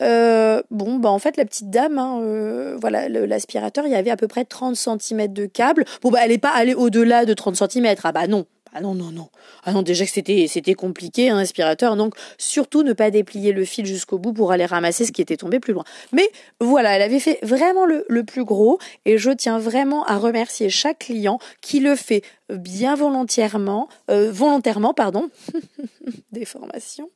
bon, 0.00 0.96
bah 0.98 1.10
en 1.10 1.18
fait, 1.18 1.36
la 1.36 1.44
petite 1.44 1.70
dame, 1.70 1.98
hein, 1.98 2.20
euh, 2.22 2.76
voilà, 2.80 3.08
l'aspirateur, 3.08 3.86
il 3.86 3.92
y 3.92 3.94
avait 3.94 4.10
à 4.10 4.16
peu 4.16 4.28
près 4.28 4.44
30 4.44 4.76
cm 4.76 5.32
de 5.32 5.46
câble. 5.46 5.84
Bon, 6.02 6.10
bah, 6.10 6.20
elle 6.22 6.30
n'est 6.30 6.38
pas 6.38 6.52
allée 6.54 6.74
au-delà 6.74 7.24
de 7.24 7.34
30 7.34 7.56
cm. 7.56 7.94
Ah 8.04 8.12
bah 8.12 8.26
non, 8.26 8.46
ah 8.74 8.80
non, 8.80 8.94
non, 8.94 9.10
non. 9.10 9.28
Ah 9.64 9.72
non, 9.72 9.82
déjà 9.82 10.06
que 10.06 10.10
c'était, 10.10 10.74
compliqué, 10.74 11.28
un 11.28 11.36
aspirateur. 11.36 11.94
Donc, 11.96 12.14
surtout 12.38 12.82
ne 12.82 12.94
pas 12.94 13.10
déplier 13.10 13.52
le 13.52 13.64
fil 13.64 13.84
jusqu'au 13.84 14.18
bout 14.18 14.32
pour 14.32 14.50
aller 14.50 14.64
ramasser 14.64 15.04
ce 15.04 15.12
qui 15.12 15.20
était 15.20 15.36
tombé 15.36 15.60
plus 15.60 15.74
loin. 15.74 15.84
Mais 16.12 16.30
voilà, 16.58 16.96
elle 16.96 17.02
avait 17.02 17.20
fait 17.20 17.38
vraiment 17.42 17.84
le, 17.84 18.04
plus 18.24 18.44
gros 18.44 18.78
et 19.04 19.18
je 19.18 19.30
tiens 19.30 19.58
vraiment 19.58 20.04
à 20.04 20.16
remercier 20.16 20.70
chaque 20.70 21.00
client 21.00 21.38
qui 21.60 21.80
le 21.80 21.96
fait 21.96 22.22
bien 22.50 22.94
volontairement, 22.94 23.88
euh, 24.10 24.30
volontairement, 24.30 24.94
pardon, 24.94 25.28
des 26.32 26.44
formations 26.44 27.10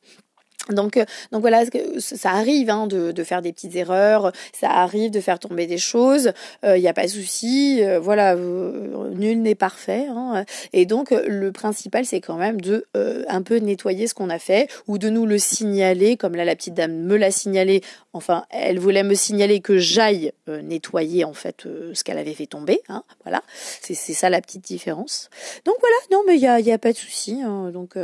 donc, 0.73 0.97
euh, 0.97 1.05
donc 1.31 1.41
voilà, 1.41 1.63
ça 1.99 2.31
arrive 2.31 2.69
hein, 2.69 2.87
de, 2.87 3.11
de, 3.11 3.23
faire 3.23 3.41
des 3.41 3.53
petites 3.53 3.75
erreurs, 3.75 4.31
ça 4.53 4.69
arrive 4.69 5.11
de 5.11 5.19
faire 5.19 5.39
tomber 5.39 5.67
des 5.67 5.77
choses, 5.77 6.33
il 6.63 6.69
euh, 6.69 6.79
n'y 6.79 6.87
a 6.87 6.93
pas 6.93 7.05
de 7.05 7.11
souci, 7.11 7.79
euh, 7.81 7.99
voilà, 7.99 8.35
nul 8.35 9.41
n'est 9.41 9.55
parfait. 9.55 10.07
Hein, 10.09 10.45
et 10.73 10.85
donc 10.85 11.11
le 11.11 11.51
principal, 11.51 12.05
c'est 12.05 12.21
quand 12.21 12.37
même 12.37 12.61
de 12.61 12.85
un 12.93 13.41
peu 13.41 13.57
nettoyer 13.57 14.07
ce 14.07 14.13
qu'on 14.13 14.29
a 14.29 14.39
fait 14.39 14.69
ou 14.87 14.97
de 14.97 15.09
nous 15.09 15.25
le 15.25 15.37
signaler, 15.37 16.17
comme 16.17 16.35
là 16.35 16.45
la 16.45 16.55
petite 16.55 16.73
dame 16.73 16.93
me 16.93 17.17
l'a 17.17 17.31
signalé. 17.31 17.81
Enfin, 18.13 18.45
elle 18.49 18.79
voulait 18.79 19.03
me 19.03 19.13
signaler 19.13 19.59
que 19.59 19.77
j'aille 19.77 20.31
nettoyer 20.47 21.23
en 21.23 21.33
fait 21.33 21.67
ce 21.93 22.03
qu'elle 22.03 22.17
avait 22.17 22.33
fait 22.33 22.47
tomber. 22.47 22.81
Hein, 22.89 23.03
voilà, 23.23 23.43
c'est 23.81 23.95
ça 23.95 24.29
la 24.29 24.41
petite 24.41 24.63
différence. 24.63 25.29
Donc 25.65 25.75
voilà, 25.79 25.95
non 26.11 26.23
mais 26.27 26.35
il 26.35 26.41
y 26.41 26.47
a, 26.47 26.59
y 26.59 26.71
a, 26.71 26.77
pas 26.77 26.91
de 26.91 26.97
souci. 26.97 27.41
Hein, 27.43 27.71
donc 27.71 27.95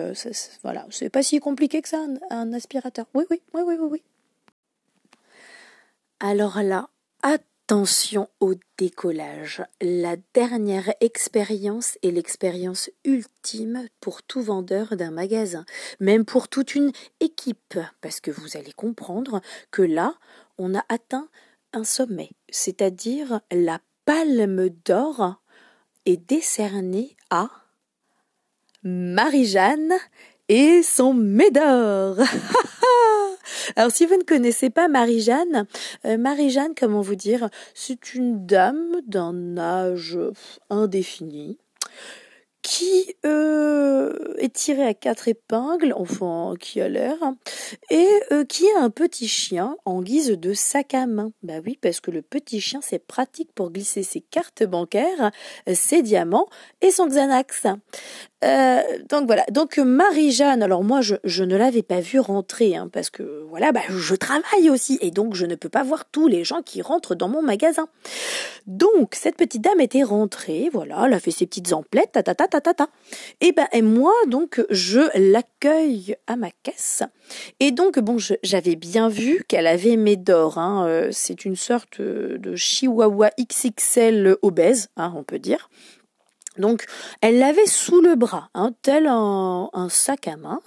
voilà, 0.63 0.85
c'est 0.89 1.09
pas 1.09 1.23
si 1.23 1.39
compliqué 1.39 1.81
que 1.81 1.89
ça. 1.89 1.99
Oui, 3.13 3.25
oui, 3.29 3.41
oui, 3.53 3.61
oui, 3.65 3.75
oui, 3.79 3.87
oui. 3.91 4.03
Alors 6.19 6.61
là, 6.61 6.89
Attention 7.65 8.27
au 8.41 8.55
décollage. 8.77 9.63
La 9.79 10.17
dernière 10.33 10.93
expérience 10.99 11.97
est 12.03 12.11
l'expérience 12.11 12.89
ultime 13.05 13.87
pour 14.01 14.23
tout 14.23 14.41
vendeur 14.41 14.97
d'un 14.97 15.11
magasin, 15.11 15.63
même 16.01 16.25
pour 16.25 16.49
toute 16.49 16.75
une 16.75 16.91
équipe, 17.21 17.79
parce 18.01 18.19
que 18.19 18.31
vous 18.31 18.57
allez 18.57 18.73
comprendre 18.73 19.39
que 19.71 19.81
là, 19.81 20.15
on 20.57 20.75
a 20.75 20.83
atteint 20.89 21.29
un 21.71 21.85
sommet, 21.85 22.31
c'est-à-dire 22.49 23.39
la 23.49 23.79
palme 24.03 24.67
d'or 24.67 25.41
est 26.05 26.17
décernée 26.17 27.15
à 27.29 27.49
Marie-Jeanne 28.83 29.93
et 30.49 30.83
son 30.83 31.13
Médor. 31.13 32.17
Alors 33.75 33.91
si 33.91 34.05
vous 34.05 34.17
ne 34.17 34.23
connaissez 34.23 34.69
pas 34.69 34.87
Marie-Jeanne, 34.87 35.65
euh, 36.05 36.17
Marie-Jeanne, 36.17 36.73
comment 36.77 37.01
vous 37.01 37.15
dire, 37.15 37.49
c'est 37.73 38.13
une 38.13 38.45
dame 38.45 39.01
d'un 39.05 39.57
âge 39.57 40.17
indéfini 40.69 41.57
qui 42.61 43.13
euh, 43.25 44.35
est 44.37 44.55
tirée 44.55 44.87
à 44.87 44.93
quatre 44.93 45.27
épingles, 45.27 45.93
enfin 45.97 46.53
qui 46.57 46.79
a 46.79 46.87
l'air, 46.87 47.17
et 47.89 48.07
euh, 48.31 48.45
qui 48.45 48.65
a 48.77 48.81
un 48.81 48.89
petit 48.89 49.27
chien 49.27 49.75
en 49.83 50.01
guise 50.01 50.29
de 50.29 50.53
sac 50.53 50.93
à 50.93 51.05
main. 51.05 51.33
Bah 51.43 51.55
oui, 51.65 51.77
parce 51.81 51.99
que 51.99 52.09
le 52.09 52.21
petit 52.21 52.61
chien 52.61 52.79
c'est 52.81 53.05
pratique 53.05 53.51
pour 53.53 53.69
glisser 53.69 54.01
ses 54.01 54.21
cartes 54.21 54.63
bancaires, 54.63 55.31
ses 55.73 56.01
diamants 56.01 56.47
et 56.81 56.91
son 56.91 57.07
Xanax. 57.07 57.67
Euh, 58.43 58.81
donc 59.09 59.25
voilà. 59.25 59.45
Donc 59.51 59.77
Marie-Jeanne, 59.77 60.63
alors 60.63 60.83
moi 60.83 61.01
je, 61.01 61.15
je 61.23 61.43
ne 61.43 61.55
l'avais 61.55 61.81
pas 61.81 62.01
vue 62.01 62.19
rentrer 62.19 62.75
hein, 62.75 62.89
parce 62.91 63.09
que 63.09 63.45
voilà, 63.49 63.71
bah, 63.71 63.81
je 63.89 64.15
travaille 64.15 64.69
aussi 64.69 64.97
et 65.01 65.11
donc 65.11 65.35
je 65.35 65.45
ne 65.45 65.55
peux 65.55 65.69
pas 65.69 65.83
voir 65.83 66.05
tous 66.05 66.27
les 66.27 66.43
gens 66.43 66.61
qui 66.61 66.81
rentrent 66.81 67.15
dans 67.15 67.29
mon 67.29 67.41
magasin. 67.41 67.87
Donc 68.67 69.15
cette 69.15 69.37
petite 69.37 69.61
dame 69.61 69.79
était 69.79 70.03
rentrée, 70.03 70.69
voilà, 70.73 71.03
elle 71.05 71.13
a 71.13 71.19
fait 71.19 71.31
ses 71.31 71.45
petites 71.45 71.71
emplettes, 71.73 72.11
ta 72.13 72.23
ta 72.23 72.35
ta 72.35 72.47
ta 72.47 72.59
ta 72.59 72.73
ta. 72.73 72.87
Et 73.39 73.53
ben 73.53 73.67
et 73.71 73.81
moi 73.81 74.13
donc 74.27 74.63
je 74.69 75.01
l'accueille 75.17 76.15
à 76.27 76.35
ma 76.35 76.49
caisse 76.63 77.03
et 77.59 77.71
donc 77.71 77.99
bon 77.99 78.17
j'avais 78.43 78.75
bien 78.75 79.07
vu 79.07 79.43
qu'elle 79.47 79.67
avait 79.67 79.95
mes 79.95 80.17
d'or. 80.17 80.57
Hein, 80.57 80.85
euh, 80.87 81.09
c'est 81.11 81.45
une 81.45 81.55
sorte 81.55 82.01
de 82.01 82.55
chihuahua 82.55 83.29
XXL 83.39 84.37
obèse, 84.41 84.89
hein, 84.97 85.13
on 85.15 85.23
peut 85.23 85.39
dire. 85.39 85.69
Donc, 86.57 86.85
elle 87.21 87.39
l'avait 87.39 87.65
sous 87.65 88.01
le 88.01 88.15
bras, 88.15 88.49
hein, 88.53 88.71
tel 88.81 89.07
un, 89.07 89.69
sac 89.89 90.27
à 90.27 90.37
main. 90.37 90.59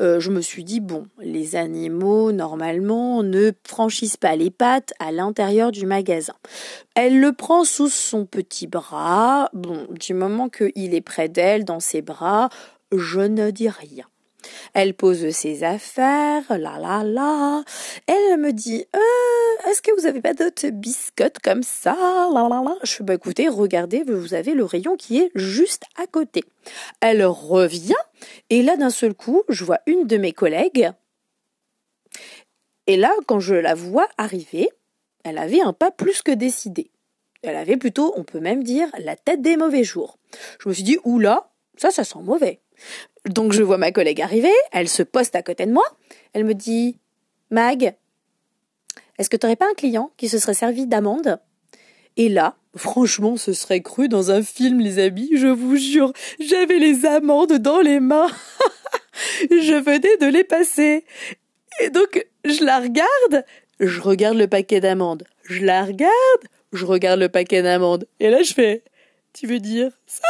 Euh, 0.00 0.18
je 0.18 0.30
me 0.30 0.40
suis 0.40 0.64
dit, 0.64 0.80
bon, 0.80 1.06
les 1.20 1.56
animaux, 1.56 2.32
normalement, 2.32 3.22
ne 3.22 3.52
franchissent 3.66 4.16
pas 4.16 4.36
les 4.36 4.50
pattes 4.50 4.94
à 4.98 5.12
l'intérieur 5.12 5.72
du 5.72 5.86
magasin. 5.86 6.34
Elle 6.94 7.20
le 7.20 7.32
prend 7.32 7.64
sous 7.64 7.88
son 7.88 8.24
petit 8.24 8.66
bras. 8.66 9.50
Bon, 9.52 9.86
du 9.90 10.14
moment 10.14 10.48
qu'il 10.48 10.94
est 10.94 11.00
près 11.02 11.28
d'elle, 11.28 11.64
dans 11.64 11.80
ses 11.80 12.02
bras, 12.02 12.48
je 12.92 13.20
ne 13.20 13.50
dis 13.50 13.68
rien. 13.68 14.06
Elle 14.74 14.94
pose 14.94 15.30
ses 15.30 15.64
affaires, 15.64 16.44
là 16.50 16.78
là 16.78 17.02
là. 17.04 17.64
Elle 18.06 18.38
me 18.38 18.52
dit 18.52 18.84
euh, 18.94 19.68
Est-ce 19.70 19.82
que 19.82 19.98
vous 19.98 20.06
avez 20.06 20.20
pas 20.20 20.34
d'autres 20.34 20.68
biscottes 20.68 21.38
comme 21.42 21.62
ça? 21.62 21.94
Là, 22.32 22.48
là, 22.48 22.62
là. 22.64 22.76
Je 22.82 22.92
fais 22.92 23.04
bah 23.04 23.14
écoutez, 23.14 23.48
regardez, 23.48 24.02
vous 24.04 24.34
avez 24.34 24.54
le 24.54 24.64
rayon 24.64 24.96
qui 24.96 25.18
est 25.18 25.30
juste 25.34 25.84
à 25.96 26.06
côté. 26.06 26.44
Elle 27.00 27.24
revient 27.24 27.94
et 28.50 28.62
là 28.62 28.76
d'un 28.76 28.90
seul 28.90 29.14
coup, 29.14 29.42
je 29.48 29.64
vois 29.64 29.80
une 29.86 30.06
de 30.06 30.16
mes 30.16 30.32
collègues. 30.32 30.90
Et 32.86 32.96
là, 32.96 33.12
quand 33.26 33.40
je 33.40 33.54
la 33.54 33.74
vois 33.74 34.08
arriver, 34.16 34.68
elle 35.24 35.38
avait 35.38 35.60
un 35.60 35.72
pas 35.72 35.90
plus 35.90 36.22
que 36.22 36.30
décidé. 36.30 36.90
Elle 37.42 37.56
avait 37.56 37.76
plutôt, 37.76 38.12
on 38.16 38.24
peut 38.24 38.40
même 38.40 38.62
dire, 38.62 38.88
la 38.98 39.16
tête 39.16 39.42
des 39.42 39.56
mauvais 39.56 39.84
jours. 39.84 40.18
Je 40.60 40.68
me 40.68 40.74
suis 40.74 40.82
dit, 40.82 40.98
oula, 41.04 41.50
ça, 41.76 41.90
ça 41.90 42.04
sent 42.04 42.20
mauvais. 42.22 42.60
Donc 43.26 43.52
je 43.52 43.62
vois 43.62 43.78
ma 43.78 43.92
collègue 43.92 44.20
arriver, 44.20 44.52
elle 44.72 44.88
se 44.88 45.02
poste 45.02 45.34
à 45.34 45.42
côté 45.42 45.66
de 45.66 45.72
moi, 45.72 45.84
elle 46.32 46.44
me 46.44 46.54
dit 46.54 46.98
Mag, 47.50 47.94
est-ce 49.18 49.30
que 49.30 49.36
tu 49.36 49.46
n'aurais 49.46 49.56
pas 49.56 49.68
un 49.70 49.74
client 49.74 50.10
qui 50.16 50.28
se 50.28 50.38
serait 50.38 50.54
servi 50.54 50.86
d'amande 50.86 51.40
Et 52.16 52.28
là, 52.28 52.56
franchement, 52.76 53.36
ce 53.36 53.52
serait 53.52 53.80
cru 53.80 54.08
dans 54.08 54.30
un 54.30 54.42
film, 54.42 54.80
les 54.80 54.98
amis, 54.98 55.30
je 55.34 55.48
vous 55.48 55.76
jure, 55.76 56.12
j'avais 56.38 56.78
les 56.78 57.04
amandes 57.06 57.54
dans 57.54 57.80
les 57.80 58.00
mains. 58.00 58.30
je 59.50 59.82
venais 59.82 60.16
de 60.18 60.26
les 60.30 60.44
passer. 60.44 61.04
Et 61.80 61.90
donc, 61.90 62.26
je 62.44 62.64
la 62.64 62.80
regarde, 62.80 63.44
je 63.80 64.00
regarde 64.00 64.36
le 64.36 64.46
paquet 64.46 64.80
d'amandes, 64.80 65.24
je 65.44 65.64
la 65.64 65.84
regarde, 65.84 66.12
je 66.72 66.84
regarde 66.84 67.20
le 67.20 67.28
paquet 67.28 67.62
d'amandes. 67.62 68.06
Et 68.20 68.30
là, 68.30 68.42
je 68.42 68.54
fais 68.54 68.84
Tu 69.32 69.46
veux 69.46 69.60
dire 69.60 69.90
ça? 70.06 70.28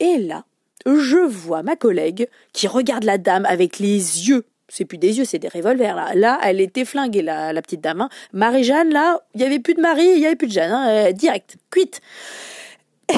Et 0.00 0.18
là, 0.18 0.44
je 0.86 1.18
vois 1.18 1.62
ma 1.62 1.76
collègue 1.76 2.28
qui 2.52 2.66
regarde 2.68 3.04
la 3.04 3.18
dame 3.18 3.44
avec 3.46 3.78
les 3.78 4.28
yeux. 4.28 4.44
C'est 4.68 4.84
plus 4.84 4.98
des 4.98 5.18
yeux, 5.18 5.24
c'est 5.24 5.38
des 5.38 5.48
revolvers 5.48 5.96
là. 5.96 6.14
Là, 6.14 6.38
elle 6.44 6.60
était 6.60 6.84
flinguée, 6.84 7.22
la, 7.22 7.52
la 7.52 7.62
petite 7.62 7.80
dame. 7.80 8.02
Hein. 8.02 8.10
Marie-Jeanne, 8.34 8.90
là, 8.90 9.20
il 9.34 9.40
y 9.40 9.44
avait 9.44 9.60
plus 9.60 9.74
de 9.74 9.80
Marie, 9.80 10.12
il 10.14 10.18
y 10.18 10.26
avait 10.26 10.36
plus 10.36 10.48
de 10.48 10.52
Jeanne, 10.52 10.72
hein, 10.72 10.88
euh, 10.88 11.12
direct, 11.12 11.56
cuite. 11.70 12.00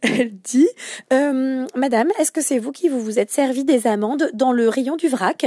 elle 0.00 0.34
dit, 0.34 0.68
euh, 1.12 1.66
Madame, 1.74 2.08
est-ce 2.18 2.32
que 2.32 2.40
c'est 2.40 2.58
vous 2.58 2.72
qui 2.72 2.88
vous 2.88 3.00
vous 3.00 3.18
êtes 3.18 3.30
servi 3.30 3.64
des 3.64 3.86
amandes 3.86 4.30
dans 4.32 4.52
le 4.52 4.70
rayon 4.70 4.96
du 4.96 5.08
vrac? 5.08 5.46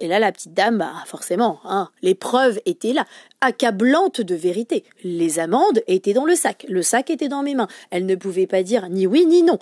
Et 0.00 0.08
là, 0.08 0.18
la 0.18 0.32
petite 0.32 0.54
dame, 0.54 0.78
bah, 0.78 0.92
forcément, 1.06 1.60
hein, 1.64 1.90
les 2.02 2.14
preuves 2.14 2.58
étaient 2.64 2.94
là, 2.94 3.04
accablantes 3.40 4.20
de 4.20 4.34
vérité. 4.34 4.82
Les 5.04 5.38
amandes 5.38 5.82
étaient 5.86 6.14
dans 6.14 6.24
le 6.24 6.34
sac, 6.34 6.66
le 6.68 6.82
sac 6.82 7.10
était 7.10 7.28
dans 7.28 7.42
mes 7.42 7.54
mains. 7.54 7.68
Elle 7.90 8.06
ne 8.06 8.14
pouvait 8.14 8.46
pas 8.46 8.62
dire 8.62 8.88
ni 8.88 9.06
oui 9.06 9.26
ni 9.26 9.42
non. 9.42 9.58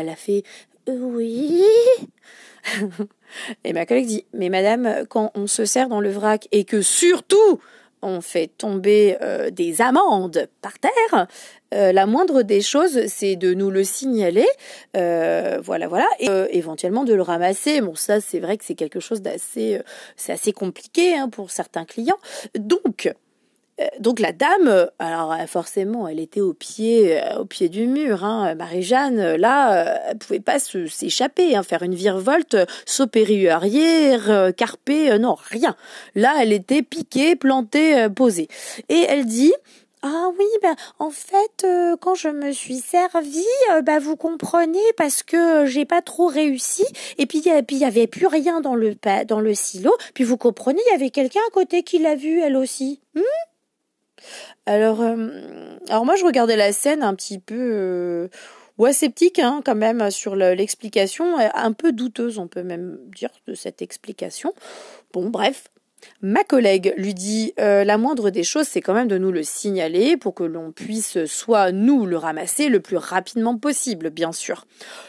Elle 0.00 0.08
a 0.08 0.16
fait 0.16 0.42
oui. 0.88 1.62
et 3.64 3.72
ma 3.72 3.86
collègue 3.86 4.06
dit 4.06 4.24
mais 4.32 4.48
madame 4.48 5.06
quand 5.08 5.30
on 5.34 5.46
se 5.46 5.64
sert 5.64 5.88
dans 5.88 6.00
le 6.00 6.10
vrac 6.10 6.48
et 6.52 6.64
que 6.64 6.82
surtout 6.82 7.60
on 8.02 8.20
fait 8.20 8.48
tomber 8.48 9.18
euh, 9.20 9.50
des 9.50 9.82
amendes 9.82 10.48
par 10.62 10.78
terre, 10.78 11.26
euh, 11.74 11.92
la 11.92 12.06
moindre 12.06 12.42
des 12.42 12.62
choses, 12.62 13.06
c'est 13.08 13.36
de 13.36 13.52
nous 13.54 13.70
le 13.70 13.84
signaler, 13.84 14.46
euh, 14.96 15.60
voilà, 15.62 15.86
voilà, 15.86 16.08
et 16.18 16.28
éventuellement 16.56 17.04
de 17.04 17.14
le 17.14 17.22
ramasser. 17.22 17.80
Bon, 17.80 17.94
ça, 17.94 18.20
c'est 18.20 18.40
vrai 18.40 18.56
que 18.56 18.64
c'est 18.64 18.74
quelque 18.74 19.00
chose 19.00 19.20
d'assez, 19.20 19.80
c'est 20.16 20.32
assez 20.32 20.52
compliqué 20.52 21.14
hein, 21.14 21.28
pour 21.28 21.50
certains 21.50 21.84
clients. 21.84 22.18
Donc, 22.58 23.12
donc 23.98 24.20
la 24.20 24.32
dame, 24.32 24.68
euh, 24.68 24.86
alors 24.98 25.32
euh, 25.32 25.46
forcément, 25.46 26.08
elle 26.08 26.20
était 26.20 26.40
au 26.40 26.52
pied, 26.52 27.20
au 27.38 27.44
pied 27.44 27.68
du 27.68 27.86
mur. 27.86 28.24
Hein. 28.24 28.54
Marie-Jeanne, 28.54 29.36
là, 29.36 30.00
elle 30.08 30.18
pouvait 30.18 30.40
pas 30.40 30.58
s'échapper, 30.58 31.56
hein, 31.56 31.62
faire 31.62 31.82
une 31.82 31.94
virevolte, 31.94 32.56
s'opérer 32.86 33.48
arrière, 33.48 34.52
carper, 34.56 35.18
non, 35.18 35.36
rien. 35.50 35.76
Là, 36.14 36.34
elle 36.40 36.52
était 36.52 36.82
piquée, 36.82 37.36
plantée, 37.36 38.08
posée. 38.14 38.48
Et 38.88 39.06
elle 39.08 39.26
dit. 39.26 39.52
Ah 40.02 40.30
oui, 40.38 40.46
ben 40.62 40.74
en 40.98 41.10
fait, 41.10 41.66
quand 42.00 42.14
je 42.14 42.28
me 42.28 42.52
suis 42.52 42.78
servie, 42.78 43.44
bah 43.84 43.98
vous 43.98 44.16
comprenez 44.16 44.78
parce 44.96 45.22
que 45.22 45.66
j'ai 45.66 45.84
pas 45.84 46.00
trop 46.00 46.26
réussi. 46.26 46.86
Et 47.18 47.26
puis 47.26 47.42
il 47.44 47.76
y 47.78 47.84
avait 47.84 48.06
plus 48.06 48.26
rien 48.26 48.62
dans 48.62 48.74
le 48.74 48.96
dans 49.26 49.40
le 49.40 49.52
silo. 49.52 49.94
Puis 50.14 50.24
vous 50.24 50.38
comprenez, 50.38 50.80
il 50.88 50.92
y 50.92 50.94
avait 50.94 51.10
quelqu'un 51.10 51.40
à 51.46 51.50
côté 51.50 51.82
qui 51.82 51.98
l'a 51.98 52.14
vu 52.14 52.40
elle 52.40 52.56
aussi. 52.56 53.02
Hmm? 53.14 53.20
Alors, 54.66 55.00
euh, 55.00 55.78
alors 55.88 56.04
moi 56.04 56.16
je 56.16 56.24
regardais 56.24 56.56
la 56.56 56.72
scène 56.72 57.02
un 57.02 57.14
petit 57.14 57.38
peu 57.38 57.56
euh, 57.58 58.28
ouais 58.78 58.92
sceptique 58.92 59.38
hein, 59.38 59.62
quand 59.64 59.74
même 59.74 60.10
sur 60.10 60.36
l'explication, 60.36 61.36
un 61.38 61.72
peu 61.72 61.92
douteuse 61.92 62.38
on 62.38 62.48
peut 62.48 62.62
même 62.62 62.98
dire 63.16 63.30
de 63.46 63.54
cette 63.54 63.82
explication. 63.82 64.54
Bon 65.12 65.28
bref, 65.28 65.68
Ma 66.22 66.44
collègue 66.44 66.94
lui 66.96 67.14
dit 67.14 67.52
euh, 67.58 67.84
la 67.84 67.98
moindre 67.98 68.30
des 68.30 68.42
choses, 68.42 68.66
c'est 68.66 68.80
quand 68.80 68.94
même 68.94 69.08
de 69.08 69.18
nous 69.18 69.32
le 69.32 69.42
signaler 69.42 70.16
pour 70.16 70.34
que 70.34 70.44
l'on 70.44 70.72
puisse 70.72 71.24
soit 71.24 71.72
nous 71.72 72.06
le 72.06 72.16
ramasser 72.16 72.68
le 72.68 72.80
plus 72.80 72.96
rapidement 72.96 73.56
possible, 73.56 74.10
bien 74.10 74.32
sûr. 74.32 74.66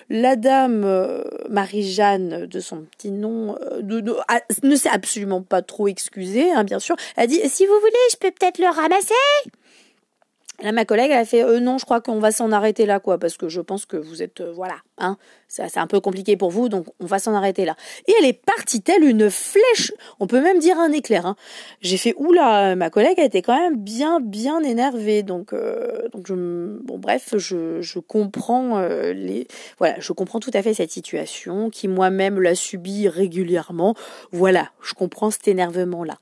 La 0.10 0.36
dame 0.36 0.83
euh, 0.86 1.24
Marie-Jeanne, 1.50 2.45
de 2.45 2.60
son 2.60 2.83
petit 2.83 3.12
nom, 3.12 3.57
euh, 3.62 4.01
ne 4.63 4.75
s'est 4.75 4.89
absolument 4.89 5.41
pas 5.41 5.62
trop 5.62 5.88
excusée, 5.88 6.51
hein, 6.51 6.63
bien 6.63 6.79
sûr. 6.79 6.95
Elle 7.15 7.27
dit 7.27 7.41
si 7.48 7.65
vous 7.65 7.79
voulez, 7.79 7.93
je 8.12 8.17
peux 8.17 8.31
peut-être 8.31 8.60
le 8.60 8.67
ramasser. 8.67 9.13
Là, 10.61 10.71
ma 10.71 10.85
collègue, 10.85 11.09
elle 11.11 11.17
a 11.17 11.25
fait 11.25 11.43
euh, 11.43 11.59
non, 11.59 11.79
je 11.79 11.85
crois 11.85 12.01
qu'on 12.01 12.19
va 12.19 12.31
s'en 12.31 12.51
arrêter 12.51 12.85
là, 12.85 12.99
quoi, 12.99 13.17
parce 13.17 13.35
que 13.35 13.49
je 13.49 13.61
pense 13.61 13.87
que 13.87 13.97
vous 13.97 14.21
êtes, 14.21 14.41
euh, 14.41 14.51
voilà, 14.51 14.75
hein, 14.99 15.17
c'est 15.47 15.77
un 15.77 15.87
peu 15.87 15.99
compliqué 15.99 16.37
pour 16.37 16.51
vous, 16.51 16.69
donc 16.69 16.85
on 16.99 17.07
va 17.07 17.17
s'en 17.17 17.33
arrêter 17.33 17.65
là. 17.65 17.75
Et 18.07 18.13
elle 18.19 18.25
est 18.25 18.39
partie 18.45 18.81
telle 18.81 19.03
une 19.03 19.31
flèche, 19.31 19.91
on 20.19 20.27
peut 20.27 20.39
même 20.39 20.59
dire 20.59 20.77
un 20.77 20.91
éclair. 20.91 21.25
Hein. 21.25 21.35
J'ai 21.81 21.97
fait 21.97 22.13
oula, 22.17 22.75
ma 22.75 22.91
collègue 22.91 23.19
a 23.19 23.23
été 23.23 23.41
quand 23.41 23.57
même 23.57 23.77
bien, 23.77 24.19
bien 24.19 24.61
énervée, 24.61 25.23
donc, 25.23 25.51
euh, 25.53 26.07
donc 26.09 26.27
je, 26.27 26.35
bon, 26.35 26.99
bref, 26.99 27.33
je, 27.37 27.81
je 27.81 27.99
comprends 27.99 28.79
les, 28.81 29.47
voilà, 29.79 29.95
je 29.99 30.13
comprends 30.13 30.39
tout 30.39 30.51
à 30.53 30.61
fait 30.61 30.75
cette 30.75 30.91
situation, 30.91 31.71
qui 31.71 31.87
moi-même 31.87 32.39
l'a 32.39 32.55
subie 32.55 33.07
régulièrement. 33.07 33.95
Voilà, 34.31 34.69
je 34.81 34.93
comprends 34.93 35.31
cet 35.31 35.47
énervement 35.47 36.03
là. 36.03 36.19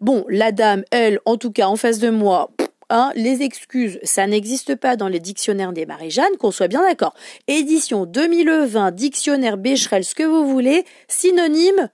Bon, 0.00 0.24
la 0.28 0.52
dame, 0.52 0.84
elle, 0.90 1.20
en 1.26 1.36
tout 1.36 1.52
cas, 1.52 1.66
en 1.66 1.76
face 1.76 1.98
de 1.98 2.10
moi. 2.10 2.50
Hein, 2.90 3.12
les 3.14 3.42
excuses, 3.42 3.98
ça 4.02 4.26
n'existe 4.26 4.74
pas 4.74 4.96
dans 4.96 5.08
les 5.08 5.20
dictionnaires 5.20 5.72
des 5.72 5.86
Marie-Jeanne, 5.86 6.36
qu'on 6.38 6.50
soit 6.50 6.68
bien 6.68 6.82
d'accord. 6.82 7.14
Édition 7.48 8.06
2020, 8.06 8.90
dictionnaire 8.90 9.56
Becherel, 9.56 10.04
ce 10.04 10.14
que 10.14 10.24
vous 10.24 10.46
voulez, 10.46 10.84
synonyme 11.08 11.88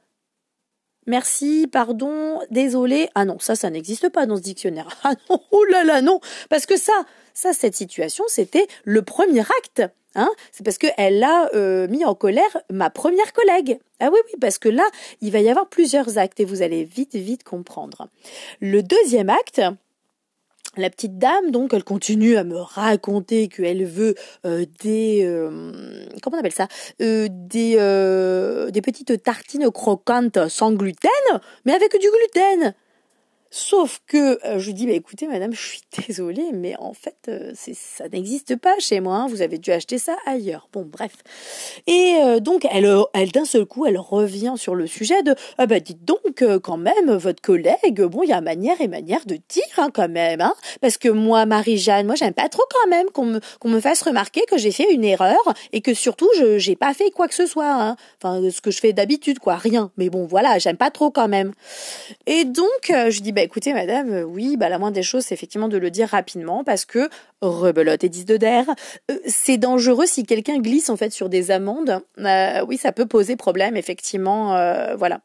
Merci, 1.08 1.66
pardon, 1.72 2.38
désolé. 2.50 3.08
Ah 3.14 3.24
non, 3.24 3.38
ça, 3.38 3.54
ça 3.54 3.70
n'existe 3.70 4.10
pas 4.10 4.26
dans 4.26 4.36
ce 4.36 4.42
dictionnaire. 4.42 4.88
Ah 5.04 5.14
non, 5.30 5.40
oh 5.52 5.64
là 5.64 5.82
là, 5.82 6.02
non. 6.02 6.20
Parce 6.50 6.66
que 6.66 6.76
ça, 6.76 6.92
ça, 7.32 7.54
cette 7.54 7.74
situation, 7.74 8.24
c'était 8.28 8.66
le 8.84 9.00
premier 9.00 9.40
acte. 9.40 9.82
Hein 10.14 10.30
c'est 10.52 10.64
parce 10.64 10.76
qu'elle 10.76 11.22
a 11.22 11.48
euh, 11.54 11.88
mis 11.88 12.04
en 12.04 12.14
colère 12.14 12.58
ma 12.70 12.90
première 12.90 13.32
collègue. 13.32 13.78
Ah 14.00 14.10
oui, 14.12 14.18
oui, 14.26 14.38
parce 14.38 14.58
que 14.58 14.68
là, 14.68 14.84
il 15.22 15.32
va 15.32 15.40
y 15.40 15.48
avoir 15.48 15.68
plusieurs 15.68 16.18
actes 16.18 16.40
et 16.40 16.44
vous 16.44 16.60
allez 16.60 16.84
vite, 16.84 17.14
vite 17.14 17.42
comprendre. 17.42 18.08
Le 18.60 18.82
deuxième 18.82 19.30
acte, 19.30 19.62
la 20.76 20.90
petite 20.90 21.18
dame, 21.18 21.50
donc, 21.50 21.72
elle 21.74 21.84
continue 21.84 22.36
à 22.36 22.44
me 22.44 22.56
raconter 22.56 23.48
qu'elle 23.48 23.84
veut 23.84 24.14
euh, 24.46 24.64
des 24.82 25.22
euh, 25.24 26.06
comment 26.22 26.36
on 26.36 26.40
appelle 26.40 26.52
ça 26.52 26.68
euh, 27.02 27.28
des 27.30 27.76
des 28.72 28.82
petites 28.82 29.22
tartines 29.22 29.70
croquantes 29.70 30.48
sans 30.48 30.72
gluten, 30.72 31.10
mais 31.64 31.72
avec 31.72 31.92
du 31.92 32.06
gluten. 32.08 32.74
Sauf 33.50 34.00
que 34.06 34.38
euh, 34.46 34.58
je 34.58 34.66
lui 34.66 34.74
dis, 34.74 34.86
bah, 34.86 34.92
écoutez, 34.92 35.26
madame, 35.26 35.54
je 35.54 35.60
suis 35.60 35.80
désolée, 36.06 36.50
mais 36.52 36.76
en 36.78 36.92
fait, 36.92 37.16
euh, 37.28 37.52
ça 37.54 38.08
n'existe 38.08 38.56
pas 38.56 38.74
chez 38.78 39.00
moi. 39.00 39.16
Hein. 39.16 39.26
vous 39.28 39.40
avez 39.40 39.58
dû 39.58 39.72
acheter 39.72 39.98
ça 39.98 40.16
ailleurs. 40.26 40.68
Bon, 40.72 40.84
bref. 40.84 41.12
Et 41.86 42.16
euh, 42.22 42.40
donc, 42.40 42.66
elle, 42.70 42.88
elle 43.14 43.32
d'un 43.32 43.46
seul 43.46 43.64
coup, 43.64 43.86
elle 43.86 43.98
revient 43.98 44.54
sur 44.56 44.74
le 44.74 44.86
sujet 44.86 45.22
de, 45.22 45.34
ah 45.56 45.66
bah, 45.66 45.80
dites 45.80 46.04
donc, 46.04 46.44
quand 46.62 46.76
même, 46.76 47.12
votre 47.12 47.40
collègue, 47.40 48.02
bon, 48.02 48.22
il 48.22 48.28
y 48.28 48.32
a 48.32 48.40
manière 48.40 48.80
et 48.80 48.88
manière 48.88 49.24
de 49.24 49.36
dire, 49.48 49.64
hein, 49.78 49.88
quand 49.92 50.08
même, 50.08 50.40
hein, 50.40 50.54
parce 50.80 50.98
que 50.98 51.08
moi, 51.08 51.46
Marie-Jeanne, 51.46 52.06
moi, 52.06 52.16
j'aime 52.16 52.34
pas 52.34 52.48
trop 52.48 52.64
quand 52.70 52.88
même 52.90 53.06
qu'on 53.10 53.24
me, 53.24 53.40
qu'on 53.60 53.68
me 53.68 53.80
fasse 53.80 54.02
remarquer 54.02 54.42
que 54.48 54.58
j'ai 54.58 54.72
fait 54.72 54.92
une 54.92 55.04
erreur 55.04 55.38
et 55.72 55.80
que 55.80 55.94
surtout, 55.94 56.28
je 56.38 56.58
j'ai 56.58 56.76
pas 56.76 56.92
fait 56.92 57.10
quoi 57.10 57.28
que 57.28 57.34
ce 57.34 57.46
soit. 57.46 57.70
Hein. 57.70 57.96
Enfin, 58.22 58.42
ce 58.50 58.60
que 58.60 58.70
je 58.70 58.78
fais 58.78 58.92
d'habitude, 58.92 59.38
quoi, 59.38 59.56
rien. 59.56 59.90
Mais 59.96 60.10
bon, 60.10 60.26
voilà, 60.26 60.58
j'aime 60.58 60.76
pas 60.76 60.90
trop 60.90 61.10
quand 61.10 61.28
même. 61.28 61.52
Et 62.26 62.44
donc, 62.44 62.66
je 62.88 63.20
dis, 63.20 63.32
bah 63.38 63.44
écoutez 63.44 63.72
madame, 63.72 64.10
euh, 64.12 64.22
oui, 64.24 64.56
bah 64.56 64.68
la 64.68 64.80
moindre 64.80 64.96
des 64.96 65.04
choses 65.04 65.22
c'est 65.22 65.34
effectivement 65.34 65.68
de 65.68 65.76
le 65.76 65.92
dire 65.92 66.08
rapidement 66.08 66.64
parce 66.64 66.84
que 66.84 67.08
rebelote 67.40 68.02
et 68.02 68.08
10 68.08 68.24
de 68.24 68.36
der, 68.36 68.64
euh, 69.12 69.18
c'est 69.26 69.58
dangereux 69.58 70.06
si 70.06 70.24
quelqu'un 70.24 70.58
glisse 70.58 70.90
en 70.90 70.96
fait 70.96 71.10
sur 71.10 71.28
des 71.28 71.52
amendes. 71.52 72.00
Euh, 72.18 72.64
oui, 72.66 72.78
ça 72.78 72.90
peut 72.90 73.06
poser 73.06 73.36
problème 73.36 73.76
effectivement, 73.76 74.48
voilà, 74.96 75.20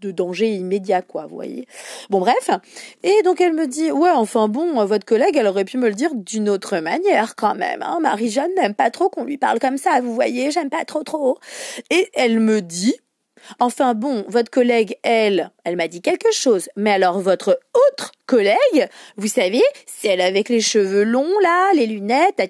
de 0.00 0.10
danger 0.10 0.48
immédiat 0.48 1.02
quoi, 1.02 1.26
vous 1.26 1.34
voyez. 1.34 1.66
Bon 2.08 2.20
bref, 2.20 2.48
et 3.02 3.20
donc 3.22 3.42
elle 3.42 3.52
me 3.52 3.66
dit 3.66 3.92
ouais, 3.92 4.12
enfin 4.12 4.48
bon, 4.48 4.82
votre 4.86 5.04
collègue 5.04 5.36
elle 5.36 5.46
aurait 5.46 5.66
pu 5.66 5.76
me 5.76 5.90
le 5.90 5.94
dire 5.94 6.14
d'une 6.14 6.48
autre 6.48 6.78
manière 6.78 7.36
quand 7.36 7.54
même. 7.54 7.82
Hein. 7.82 7.98
Marie-Jeanne 8.00 8.54
n'aime 8.56 8.74
pas 8.74 8.90
trop 8.90 9.10
qu'on 9.10 9.24
lui 9.24 9.36
parle 9.36 9.58
comme 9.58 9.76
ça, 9.76 10.00
vous 10.00 10.14
voyez, 10.14 10.50
j'aime 10.50 10.70
pas 10.70 10.86
trop 10.86 11.02
trop. 11.02 11.38
Et 11.90 12.08
elle 12.14 12.40
me 12.40 12.62
dit 12.62 12.94
Enfin 13.58 13.94
bon, 13.94 14.24
votre 14.28 14.50
collègue, 14.50 14.96
elle, 15.02 15.50
elle 15.64 15.76
m'a 15.76 15.88
dit 15.88 16.02
quelque 16.02 16.32
chose. 16.32 16.68
Mais 16.76 16.92
alors 16.92 17.20
votre 17.20 17.58
autre 17.74 18.12
collègue, 18.26 18.88
vous 19.16 19.28
savez, 19.28 19.62
celle 19.86 20.20
avec 20.20 20.48
les 20.48 20.60
cheveux 20.60 21.04
longs 21.04 21.38
là, 21.40 21.72
les 21.74 21.86
lunettes, 21.86 22.40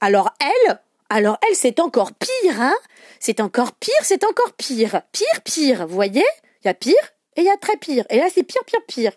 alors 0.00 0.32
elle, 0.40 0.80
alors 1.08 1.38
elle, 1.48 1.54
c'est 1.54 1.80
encore 1.80 2.12
pire, 2.12 2.60
hein 2.60 2.74
C'est 3.20 3.40
encore 3.40 3.72
pire, 3.72 3.94
c'est 4.02 4.24
encore 4.24 4.52
pire. 4.52 5.02
Pire, 5.12 5.40
pire, 5.44 5.86
vous 5.86 5.94
voyez? 5.94 6.24
Il 6.64 6.66
y 6.66 6.70
a 6.70 6.74
pire 6.74 6.94
et 7.36 7.42
il 7.42 7.46
y 7.46 7.50
a 7.50 7.56
très 7.56 7.76
pire. 7.76 8.04
Et 8.10 8.16
là, 8.18 8.26
c'est 8.32 8.42
pire, 8.42 8.64
pire, 8.64 8.80
pire. 8.86 9.12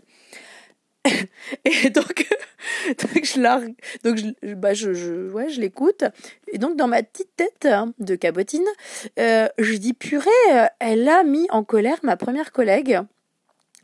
et 1.66 1.90
donc, 1.90 2.28
donc 2.88 3.26
je 3.26 4.04
donc 4.04 4.18
je, 4.18 4.54
bah 4.54 4.74
je, 4.74 5.32
ouais, 5.32 5.50
je 5.50 5.62
l'écoute. 5.62 6.04
Et 6.52 6.58
donc 6.58 6.76
dans 6.76 6.88
ma 6.88 7.04
petite 7.04 7.36
tête 7.36 7.66
hein, 7.66 7.94
de 8.00 8.16
cabotine, 8.16 8.66
euh, 9.20 9.48
je 9.58 9.76
dis 9.76 9.94
purée, 9.94 10.30
euh, 10.52 10.66
elle 10.80 11.08
a 11.08 11.24
mis 11.24 11.48
en 11.50 11.64
colère 11.64 12.00
ma 12.04 12.18
première 12.18 12.52
collègue. 12.52 13.00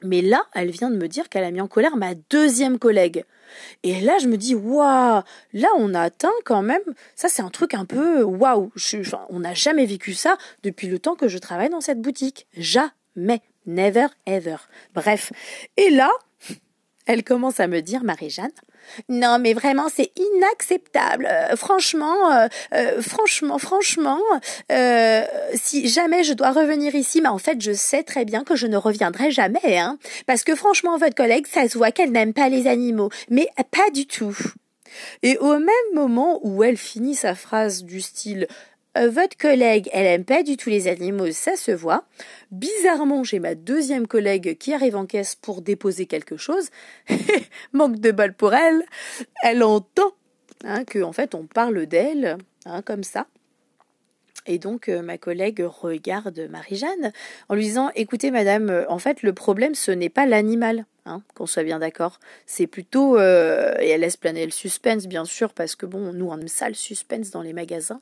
Mais 0.04 0.22
là, 0.22 0.44
elle 0.54 0.72
vient 0.72 0.92
de 0.92 0.98
me 0.98 1.08
dire 1.08 1.30
qu'elle 1.30 1.46
a 1.46 1.52
mis 1.52 1.62
en 1.62 1.68
colère 1.68 1.96
ma 1.96 2.14
deuxième 2.30 2.78
collègue. 2.78 3.24
Et 3.84 4.02
là, 4.02 4.18
je 4.20 4.28
me 4.28 4.38
dis, 4.38 4.54
waouh, 4.54 5.24
là, 5.54 5.68
on 5.78 5.94
a 5.94 6.02
atteint 6.02 6.34
quand 6.44 6.62
même, 6.62 6.82
ça 7.16 7.30
c'est 7.30 7.42
un 7.42 7.50
truc 7.50 7.74
un 7.74 7.86
peu, 7.86 8.22
waouh, 8.22 8.72
on 9.30 9.40
n'a 9.40 9.54
jamais 9.54 9.86
vécu 9.86 10.14
ça 10.14 10.38
depuis 10.64 10.88
le 10.88 11.00
temps 11.00 11.16
que 11.16 11.28
je 11.28 11.38
travaille 11.38 11.70
dans 11.70 11.82
cette 11.82 12.02
boutique. 12.02 12.48
Jamais. 12.58 13.42
Never 13.66 14.08
ever. 14.28 14.58
Bref. 14.94 15.32
Et 15.78 15.90
là, 15.90 16.12
elle 17.06 17.24
commence 17.24 17.60
à 17.60 17.68
me 17.68 17.82
dire, 17.82 18.04
Marie-Jeanne, 18.04 18.52
non, 19.10 19.40
mais 19.40 19.54
vraiment, 19.54 19.88
c'est 19.94 20.12
inacceptable. 20.16 21.28
Euh, 21.30 21.56
franchement, 21.56 22.32
euh, 22.32 22.48
euh, 22.74 23.02
franchement, 23.02 23.58
franchement, 23.58 24.20
si 25.54 25.88
jamais 25.88 26.24
je 26.24 26.34
dois 26.34 26.52
revenir 26.52 26.96
ici, 26.96 27.22
mais 27.22 27.30
en 27.30 27.38
fait, 27.38 27.62
je 27.62 27.72
sais 27.72 28.04
très 28.04 28.26
bien 28.26 28.44
que 28.44 28.56
je 28.56 28.68
ne 28.68 28.78
reviendrai 28.78 29.32
jamais, 29.32 29.78
hein, 29.78 29.98
parce 30.28 30.44
que 30.44 30.56
franchement, 30.56 30.98
votre 30.98 31.16
collègue, 31.16 31.48
ça 31.48 31.68
se 31.68 31.78
voit 31.78 31.92
qu'elle 31.92 32.12
n'aime 32.12 32.34
pas 32.34 32.50
les 32.50 32.68
animaux, 32.68 33.10
mais 33.30 33.48
pas 33.72 33.90
du 33.94 34.06
tout. 34.06 34.38
Et 35.24 35.38
au 35.38 35.60
même 35.60 35.70
moment 35.94 36.40
où 36.44 36.64
elle 36.64 36.78
finit 36.78 37.16
sa 37.16 37.36
phrase 37.36 37.84
du 37.84 38.02
style 38.02 38.48
euh, 38.98 39.10
votre 39.10 39.38
collègue, 39.38 39.90
elle 39.92 40.06
aime 40.06 40.26
pas 40.26 40.44
du 40.44 40.58
tout 40.58 40.70
les 40.70 40.88
animaux, 40.88 41.32
ça 41.32 41.56
se 41.56 41.72
voit. 41.72 42.06
Bizarrement, 42.52 43.24
j'ai 43.24 43.40
ma 43.40 43.56
deuxième 43.56 44.08
collègue 44.08 44.58
qui 44.58 44.74
arrive 44.74 44.96
en 44.96 45.06
caisse 45.06 45.36
pour 45.36 45.62
déposer 45.62 46.06
quelque 46.06 46.38
chose. 46.38 46.70
Manque 47.74 48.00
de 48.00 48.12
balle 48.12 48.34
pour 48.34 48.54
elle. 48.54 48.84
Elle 49.44 49.64
entend 49.64 50.12
hein, 50.64 50.86
que 50.86 51.04
en 51.04 51.12
fait 51.12 51.36
on 51.36 51.46
parle 51.46 51.86
d'elle, 51.88 52.38
hein, 52.66 52.82
comme 52.82 53.04
ça. 53.04 53.28
Et 54.46 54.60
donc 54.60 54.90
euh, 54.90 55.02
ma 55.02 55.18
collègue 55.18 55.64
regarde 55.66 56.48
Marie-Jeanne 56.50 57.12
en 57.50 57.56
lui 57.56 57.64
disant 57.64 57.92
"Écoutez 57.96 58.32
madame, 58.32 58.70
euh, 58.70 58.90
en 58.90 59.00
fait 59.00 59.24
le 59.24 59.34
problème 59.34 59.76
ce 59.76 59.92
n'est 59.92 60.10
pas 60.10 60.26
l'animal." 60.26 60.86
Hein, 61.08 61.22
qu'on 61.36 61.46
soit 61.46 61.62
bien 61.62 61.78
d'accord. 61.78 62.20
C'est 62.48 62.66
plutôt 62.66 63.20
euh, 63.20 63.76
et 63.80 63.90
elle 63.90 64.02
laisse 64.02 64.18
planer 64.18 64.44
le 64.44 64.52
suspense 64.52 65.06
bien 65.06 65.24
sûr 65.24 65.54
parce 65.54 65.76
que 65.76 65.86
bon, 65.86 66.12
nous 66.14 66.30
on 66.30 66.40
aime 66.40 66.48
ça 66.48 66.68
le 66.68 66.74
suspense 66.74 67.30
dans 67.30 67.44
les 67.44 67.54
magasins. 67.54 68.02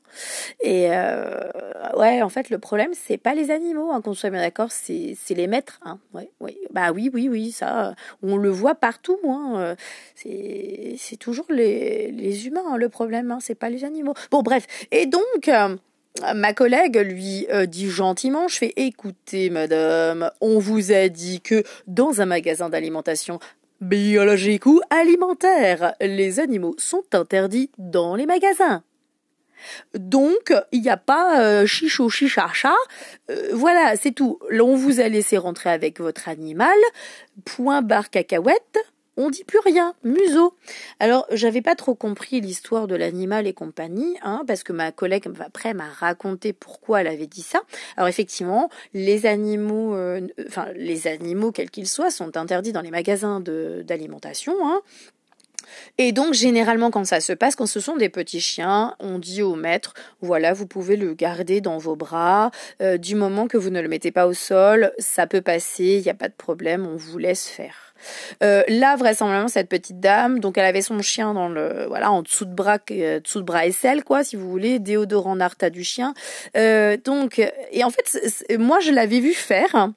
Et 0.62 0.88
euh, 0.90 1.50
ouais, 1.98 2.22
en 2.22 2.30
fait 2.30 2.48
le 2.48 2.58
problème 2.58 2.92
c'est 2.94 3.18
pas 3.18 3.34
les 3.34 3.50
animaux, 3.50 3.90
hein, 3.92 4.00
qu'on 4.00 4.14
soit 4.14 4.30
bien 4.30 4.40
d'accord, 4.40 4.72
c'est 4.72 5.16
les 5.30 5.46
maîtres. 5.46 5.80
Hein, 5.84 5.98
ouais, 6.14 6.30
ouais, 6.40 6.56
bah 6.72 6.92
oui, 6.92 7.10
oui, 7.12 7.28
oui, 7.28 7.52
ça, 7.52 7.94
on 8.22 8.38
le 8.38 8.48
voit 8.48 8.74
partout. 8.74 9.18
Hein, 9.28 9.76
c'est 10.14 10.94
c'est 10.98 11.16
toujours 11.16 11.46
les 11.50 12.10
les 12.10 12.46
humains 12.46 12.64
hein, 12.66 12.76
le 12.78 12.88
problème, 12.88 13.30
hein, 13.30 13.38
c'est 13.40 13.54
pas 13.54 13.68
les 13.68 13.84
animaux. 13.84 14.14
Bon 14.30 14.42
bref, 14.42 14.66
et 14.90 15.04
donc. 15.04 15.48
Euh, 15.48 15.76
ma 16.34 16.54
collègue 16.54 16.96
lui 16.96 17.46
euh, 17.50 17.66
dit 17.66 17.90
gentiment, 17.90 18.48
je 18.48 18.58
fais 18.58 18.72
écoutez 18.76 19.50
madame, 19.50 20.30
on 20.40 20.58
vous 20.58 20.92
a 20.92 21.08
dit 21.08 21.40
que 21.40 21.64
dans 21.86 22.20
un 22.20 22.26
magasin 22.26 22.68
d'alimentation 22.68 23.40
biologique 23.80 24.66
ou 24.66 24.80
alimentaire, 24.90 25.94
les 26.00 26.40
animaux 26.40 26.74
sont 26.78 27.04
interdits 27.12 27.70
dans 27.78 28.14
les 28.14 28.26
magasins. 28.26 28.82
Donc, 29.94 30.52
il 30.72 30.82
n'y 30.82 30.90
a 30.90 30.96
pas 30.96 31.40
euh, 31.40 31.66
chicho 31.66 32.10
chichacha. 32.10 32.74
Euh, 33.30 33.48
voilà, 33.52 33.96
c'est 33.96 34.12
tout. 34.12 34.38
On 34.52 34.76
vous 34.76 35.00
a 35.00 35.08
laissé 35.08 35.38
rentrer 35.38 35.70
avec 35.70 36.00
votre 36.00 36.28
animal. 36.28 36.76
Point 37.44 37.80
barre 37.80 38.10
cacahuète 38.10 38.78
on 39.16 39.30
dit 39.30 39.44
plus 39.44 39.60
rien, 39.60 39.94
museau. 40.02 40.54
Alors, 40.98 41.26
j'avais 41.30 41.62
pas 41.62 41.74
trop 41.74 41.94
compris 41.94 42.40
l'histoire 42.40 42.86
de 42.86 42.94
l'animal 42.94 43.46
et 43.46 43.52
compagnie, 43.52 44.16
hein, 44.22 44.42
parce 44.46 44.62
que 44.62 44.72
ma 44.72 44.92
collègue 44.92 45.28
après 45.40 45.74
m'a 45.74 45.88
raconté 45.88 46.52
pourquoi 46.52 47.00
elle 47.00 47.06
avait 47.06 47.26
dit 47.26 47.42
ça. 47.42 47.60
Alors 47.96 48.08
effectivement, 48.08 48.70
les 48.92 49.26
animaux, 49.26 49.94
euh, 49.94 50.26
enfin 50.46 50.68
les 50.74 51.06
animaux 51.06 51.52
quels 51.52 51.70
qu'ils 51.70 51.88
soient, 51.88 52.10
sont 52.10 52.36
interdits 52.36 52.72
dans 52.72 52.80
les 52.80 52.90
magasins 52.90 53.40
d'alimentation. 53.40 54.54
Hein. 54.62 54.80
Et 55.98 56.12
donc 56.12 56.34
généralement 56.34 56.90
quand 56.90 57.04
ça 57.04 57.20
se 57.20 57.32
passe, 57.32 57.56
quand 57.56 57.66
ce 57.66 57.80
sont 57.80 57.96
des 57.96 58.08
petits 58.08 58.40
chiens, 58.40 58.94
on 59.00 59.18
dit 59.18 59.42
au 59.42 59.54
maître, 59.54 59.94
voilà, 60.20 60.52
vous 60.52 60.66
pouvez 60.66 60.96
le 60.96 61.14
garder 61.14 61.60
dans 61.60 61.78
vos 61.78 61.96
bras, 61.96 62.50
euh, 62.82 62.98
du 62.98 63.14
moment 63.14 63.46
que 63.46 63.56
vous 63.56 63.70
ne 63.70 63.80
le 63.80 63.88
mettez 63.88 64.10
pas 64.10 64.26
au 64.26 64.34
sol, 64.34 64.92
ça 64.98 65.26
peut 65.26 65.40
passer, 65.40 65.96
il 65.98 66.02
n'y 66.02 66.10
a 66.10 66.14
pas 66.14 66.28
de 66.28 66.34
problème, 66.34 66.86
on 66.86 66.96
vous 66.96 67.18
laisse 67.18 67.48
faire. 67.48 67.93
Euh, 68.42 68.62
là, 68.68 68.96
vraisemblablement, 68.96 69.48
cette 69.48 69.68
petite 69.68 70.00
dame, 70.00 70.40
donc 70.40 70.58
elle 70.58 70.64
avait 70.64 70.82
son 70.82 71.00
chien 71.00 71.34
dans 71.34 71.48
le, 71.48 71.86
voilà, 71.88 72.10
en 72.10 72.22
dessous 72.22 72.44
de 72.44 72.54
bras, 72.54 72.78
euh, 72.90 73.20
dessous 73.20 73.40
de 73.40 73.44
bras 73.44 73.66
aisselle, 73.66 74.04
quoi, 74.04 74.24
si 74.24 74.36
vous 74.36 74.50
voulez, 74.50 74.78
déodorant 74.78 75.36
Narta 75.36 75.70
du 75.70 75.84
chien. 75.84 76.14
Euh, 76.56 76.96
donc, 77.02 77.38
et 77.72 77.84
en 77.84 77.90
fait, 77.90 78.18
moi, 78.58 78.80
je 78.80 78.90
l'avais 78.90 79.20
vu 79.20 79.32
faire. 79.32 79.90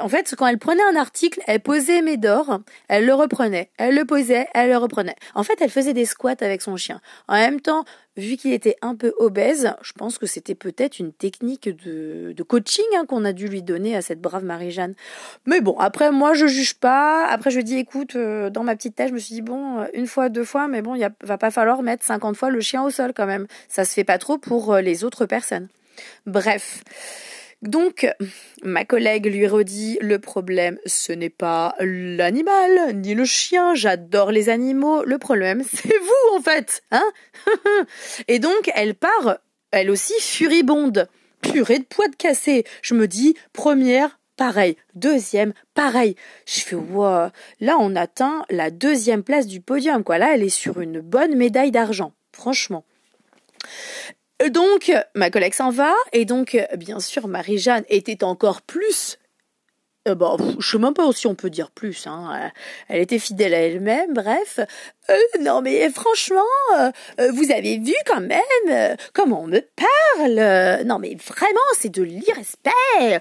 En 0.00 0.08
fait, 0.08 0.34
quand 0.36 0.46
elle 0.46 0.58
prenait 0.58 0.82
un 0.90 0.96
article, 0.96 1.40
elle 1.46 1.60
posait 1.60 2.02
Médor, 2.02 2.60
elle 2.88 3.06
le 3.06 3.14
reprenait, 3.14 3.70
elle 3.78 3.94
le 3.94 4.04
posait, 4.04 4.48
elle 4.54 4.70
le 4.70 4.76
reprenait. 4.76 5.16
En 5.34 5.42
fait, 5.42 5.58
elle 5.60 5.70
faisait 5.70 5.94
des 5.94 6.04
squats 6.04 6.36
avec 6.40 6.62
son 6.62 6.76
chien. 6.76 7.00
En 7.26 7.34
même 7.34 7.60
temps, 7.60 7.84
vu 8.18 8.36
qu'il 8.36 8.52
était 8.52 8.76
un 8.82 8.94
peu 8.94 9.14
obèse, 9.18 9.72
je 9.80 9.92
pense 9.92 10.18
que 10.18 10.26
c'était 10.26 10.54
peut-être 10.54 10.98
une 10.98 11.12
technique 11.12 11.68
de, 11.68 12.34
coaching 12.42 12.84
hein, 12.96 13.06
qu'on 13.06 13.24
a 13.24 13.32
dû 13.32 13.48
lui 13.48 13.62
donner 13.62 13.96
à 13.96 14.02
cette 14.02 14.20
brave 14.20 14.44
Marie-Jeanne. 14.44 14.94
Mais 15.46 15.60
bon, 15.60 15.78
après, 15.78 16.10
moi, 16.10 16.34
je 16.34 16.46
juge 16.46 16.74
pas. 16.74 17.26
Après, 17.26 17.50
je 17.50 17.60
dis, 17.60 17.76
écoute, 17.76 18.16
euh, 18.16 18.50
dans 18.50 18.64
ma 18.64 18.74
petite 18.74 18.96
tête, 18.96 19.08
je 19.08 19.14
me 19.14 19.18
suis 19.18 19.34
dit, 19.34 19.42
bon, 19.42 19.78
euh, 19.78 19.86
une 19.94 20.06
fois, 20.06 20.28
deux 20.28 20.44
fois, 20.44 20.68
mais 20.68 20.82
bon, 20.82 20.94
il 20.94 21.08
va 21.22 21.38
pas 21.38 21.50
falloir 21.50 21.82
mettre 21.82 22.04
50 22.04 22.36
fois 22.36 22.50
le 22.50 22.60
chien 22.60 22.82
au 22.82 22.90
sol 22.90 23.12
quand 23.14 23.26
même. 23.26 23.46
Ça 23.68 23.84
se 23.84 23.94
fait 23.94 24.04
pas 24.04 24.18
trop 24.18 24.36
pour 24.36 24.74
euh, 24.74 24.80
les 24.80 25.04
autres 25.04 25.26
personnes. 25.26 25.68
Bref. 26.26 26.82
Donc, 27.62 28.06
ma 28.62 28.84
collègue 28.84 29.26
lui 29.26 29.46
redit, 29.46 29.98
le 30.00 30.20
problème, 30.20 30.78
ce 30.86 31.12
n'est 31.12 31.28
pas 31.28 31.74
l'animal, 31.80 32.94
ni 32.94 33.14
le 33.14 33.24
chien, 33.24 33.74
j'adore 33.74 34.30
les 34.30 34.48
animaux, 34.48 35.02
le 35.02 35.18
problème, 35.18 35.64
c'est 35.72 35.98
vous, 35.98 36.36
en 36.36 36.40
fait, 36.40 36.82
hein 36.92 37.10
Et 38.28 38.38
donc, 38.38 38.70
elle 38.74 38.94
part, 38.94 39.38
elle 39.72 39.90
aussi, 39.90 40.14
furibonde. 40.20 41.08
Purée 41.40 41.78
de 41.78 41.84
poids 41.84 42.08
de 42.08 42.16
cassé. 42.16 42.64
Je 42.82 42.94
me 42.94 43.06
dis, 43.06 43.36
première, 43.52 44.18
pareil. 44.36 44.76
Deuxième, 44.94 45.52
pareil. 45.74 46.16
Je 46.46 46.60
fais. 46.60 46.76
Là, 47.60 47.76
on 47.78 47.94
atteint 47.94 48.44
la 48.50 48.70
deuxième 48.70 49.22
place 49.22 49.46
du 49.46 49.60
podium, 49.60 50.02
quoi. 50.02 50.18
Là, 50.18 50.34
elle 50.34 50.42
est 50.42 50.48
sur 50.48 50.80
une 50.80 51.00
bonne 51.00 51.36
médaille 51.36 51.70
d'argent. 51.70 52.12
Franchement. 52.32 52.84
Donc, 54.50 54.92
ma 55.14 55.30
collègue 55.30 55.54
s'en 55.54 55.70
va, 55.70 55.94
et 56.12 56.24
donc, 56.24 56.56
bien 56.76 57.00
sûr, 57.00 57.26
Marie-Jeanne 57.26 57.84
était 57.88 58.22
encore 58.22 58.62
plus 58.62 59.18
euh, 60.08 60.14
bon, 60.14 60.36
je 60.58 60.70
sais 60.70 60.78
même 60.78 60.94
pas 60.94 61.10
si 61.12 61.26
on 61.26 61.34
peut 61.34 61.50
dire 61.50 61.70
plus. 61.70 62.06
Hein. 62.06 62.50
Elle 62.88 63.00
était 63.00 63.18
fidèle 63.18 63.54
à 63.54 63.58
elle-même, 63.58 64.14
bref. 64.14 64.60
Euh, 65.10 65.14
non 65.40 65.60
mais 65.60 65.90
franchement, 65.90 66.40
euh, 66.78 66.90
vous 67.32 67.50
avez 67.50 67.78
vu 67.78 67.94
quand 68.06 68.20
même 68.20 68.96
comment 69.12 69.42
on 69.42 69.46
me 69.46 69.60
parle. 69.60 70.84
Non 70.86 70.98
mais 70.98 71.16
vraiment, 71.16 71.60
c'est 71.76 71.90
de 71.90 72.02
l'irrespect. 72.02 73.20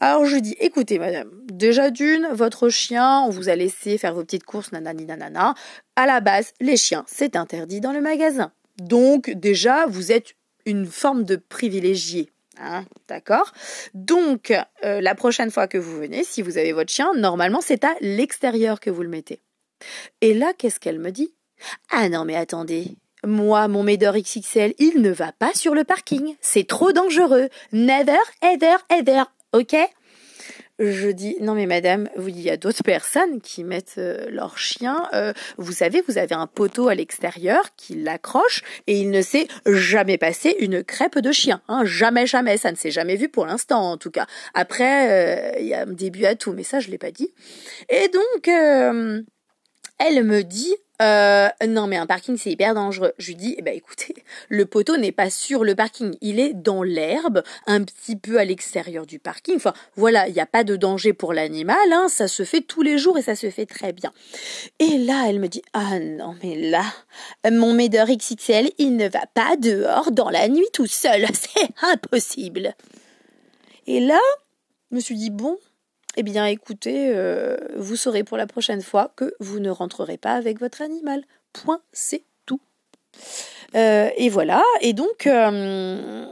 Alors 0.00 0.24
je 0.24 0.36
dis, 0.36 0.56
écoutez 0.60 0.98
madame, 0.98 1.30
déjà 1.44 1.90
d'une, 1.90 2.28
votre 2.32 2.68
chien, 2.68 3.20
on 3.20 3.30
vous 3.30 3.48
a 3.48 3.56
laissé 3.56 3.98
faire 3.98 4.14
vos 4.14 4.24
petites 4.24 4.44
courses, 4.44 4.72
nanani 4.72 5.04
nanana. 5.04 5.54
À 5.96 6.06
la 6.06 6.20
base, 6.20 6.52
les 6.60 6.76
chiens, 6.76 7.04
c'est 7.06 7.36
interdit 7.36 7.80
dans 7.80 7.92
le 7.92 8.00
magasin. 8.00 8.52
Donc 8.78 9.30
déjà, 9.30 9.86
vous 9.86 10.12
êtes 10.12 10.34
une 10.66 10.86
forme 10.86 11.24
de 11.24 11.36
privilégié. 11.36 12.30
Hein, 12.58 12.84
D'accord? 13.08 13.52
Donc, 13.94 14.52
euh, 14.84 15.00
la 15.00 15.14
prochaine 15.14 15.50
fois 15.50 15.66
que 15.66 15.78
vous 15.78 15.96
venez, 15.96 16.24
si 16.24 16.40
vous 16.40 16.56
avez 16.56 16.72
votre 16.72 16.92
chien, 16.92 17.12
normalement, 17.14 17.60
c'est 17.60 17.84
à 17.84 17.94
l'extérieur 18.00 18.80
que 18.80 18.90
vous 18.90 19.02
le 19.02 19.08
mettez. 19.08 19.40
Et 20.20 20.34
là, 20.34 20.52
qu'est-ce 20.56 20.80
qu'elle 20.80 21.00
me 21.00 21.10
dit? 21.10 21.34
Ah 21.90 22.08
non, 22.08 22.24
mais 22.24 22.36
attendez. 22.36 22.96
Moi, 23.24 23.68
mon 23.68 23.82
Médor 23.82 24.14
XXL, 24.14 24.74
il 24.78 25.00
ne 25.00 25.10
va 25.10 25.32
pas 25.32 25.52
sur 25.54 25.74
le 25.74 25.84
parking. 25.84 26.36
C'est 26.40 26.66
trop 26.66 26.92
dangereux. 26.92 27.48
Never, 27.72 28.18
ever, 28.42 28.76
ever. 28.90 29.22
OK? 29.52 29.74
Je 30.78 31.08
dis 31.08 31.36
non 31.40 31.54
mais 31.54 31.66
madame, 31.66 32.08
il 32.18 32.40
y 32.40 32.50
a 32.50 32.56
d'autres 32.56 32.82
personnes 32.82 33.40
qui 33.40 33.64
mettent 33.64 33.96
euh, 33.98 34.26
leur 34.30 34.58
chien. 34.58 35.08
Euh, 35.12 35.32
vous 35.56 35.72
savez, 35.72 36.02
vous 36.06 36.18
avez 36.18 36.34
un 36.34 36.46
poteau 36.46 36.88
à 36.88 36.94
l'extérieur 36.94 37.62
qui 37.76 37.94
l'accroche 37.94 38.62
et 38.86 38.98
il 38.98 39.10
ne 39.10 39.22
s'est 39.22 39.46
jamais 39.66 40.18
passé 40.18 40.56
une 40.58 40.82
crêpe 40.82 41.18
de 41.18 41.32
chien. 41.32 41.62
Hein, 41.68 41.84
jamais, 41.84 42.26
jamais. 42.26 42.56
Ça 42.56 42.72
ne 42.72 42.76
s'est 42.76 42.90
jamais 42.90 43.16
vu 43.16 43.28
pour 43.28 43.46
l'instant 43.46 43.92
en 43.92 43.96
tout 43.96 44.10
cas. 44.10 44.26
Après, 44.54 45.54
euh, 45.54 45.58
il 45.60 45.66
y 45.66 45.74
a 45.74 45.82
un 45.82 45.92
début 45.92 46.24
à 46.24 46.34
tout, 46.34 46.52
mais 46.52 46.64
ça 46.64 46.80
je 46.80 46.90
l'ai 46.90 46.98
pas 46.98 47.10
dit. 47.10 47.32
Et 47.88 48.08
donc, 48.08 48.48
elle 49.98 50.24
me 50.24 50.42
dit 50.42 50.74
euh, 51.02 51.48
non 51.66 51.88
mais 51.88 51.96
un 51.96 52.06
parking 52.06 52.36
c'est 52.36 52.50
hyper 52.50 52.74
dangereux. 52.74 53.12
Je 53.18 53.28
lui 53.28 53.34
dis, 53.36 53.54
eh 53.58 53.62
ben 53.62 53.74
écoutez, 53.74 54.14
le 54.48 54.64
poteau 54.64 54.96
n'est 54.96 55.12
pas 55.12 55.30
sur 55.30 55.64
le 55.64 55.74
parking, 55.74 56.14
il 56.20 56.38
est 56.38 56.54
dans 56.54 56.82
l'herbe, 56.82 57.42
un 57.66 57.82
petit 57.82 58.16
peu 58.16 58.38
à 58.38 58.44
l'extérieur 58.44 59.06
du 59.06 59.18
parking. 59.18 59.56
Enfin 59.56 59.74
voilà, 59.96 60.28
il 60.28 60.34
n'y 60.34 60.40
a 60.40 60.46
pas 60.46 60.64
de 60.64 60.76
danger 60.76 61.12
pour 61.12 61.32
l'animal, 61.32 61.92
hein, 61.92 62.06
ça 62.08 62.28
se 62.28 62.44
fait 62.44 62.60
tous 62.60 62.82
les 62.82 62.98
jours 62.98 63.18
et 63.18 63.22
ça 63.22 63.34
se 63.34 63.50
fait 63.50 63.66
très 63.66 63.92
bien. 63.92 64.12
Et 64.78 64.98
là, 64.98 65.24
elle 65.28 65.40
me 65.40 65.48
dit, 65.48 65.62
ah 65.72 65.98
non 65.98 66.36
mais 66.42 66.56
là, 66.56 66.84
mon 67.50 67.74
Médor 67.74 68.06
XXL, 68.06 68.70
il 68.78 68.96
ne 68.96 69.08
va 69.08 69.26
pas 69.26 69.56
dehors 69.56 70.12
dans 70.12 70.30
la 70.30 70.48
nuit 70.48 70.68
tout 70.72 70.86
seul, 70.86 71.26
c'est 71.32 71.68
impossible. 71.82 72.74
Et 73.86 74.00
là, 74.00 74.20
je 74.90 74.96
me 74.96 75.00
suis 75.00 75.16
dit, 75.16 75.30
bon, 75.30 75.58
eh 76.16 76.22
bien 76.22 76.46
écoutez, 76.46 77.12
euh, 77.14 77.56
vous 77.76 77.96
saurez 77.96 78.24
pour 78.24 78.36
la 78.36 78.46
prochaine 78.46 78.82
fois 78.82 79.12
que 79.16 79.34
vous 79.40 79.60
ne 79.60 79.70
rentrerez 79.70 80.16
pas 80.16 80.34
avec 80.34 80.60
votre 80.60 80.82
animal. 80.82 81.22
Point, 81.52 81.80
c'est 81.92 82.24
tout. 82.46 82.60
Euh, 83.74 84.10
et 84.16 84.28
voilà, 84.28 84.62
et 84.80 84.92
donc 84.92 85.26
euh, 85.26 86.26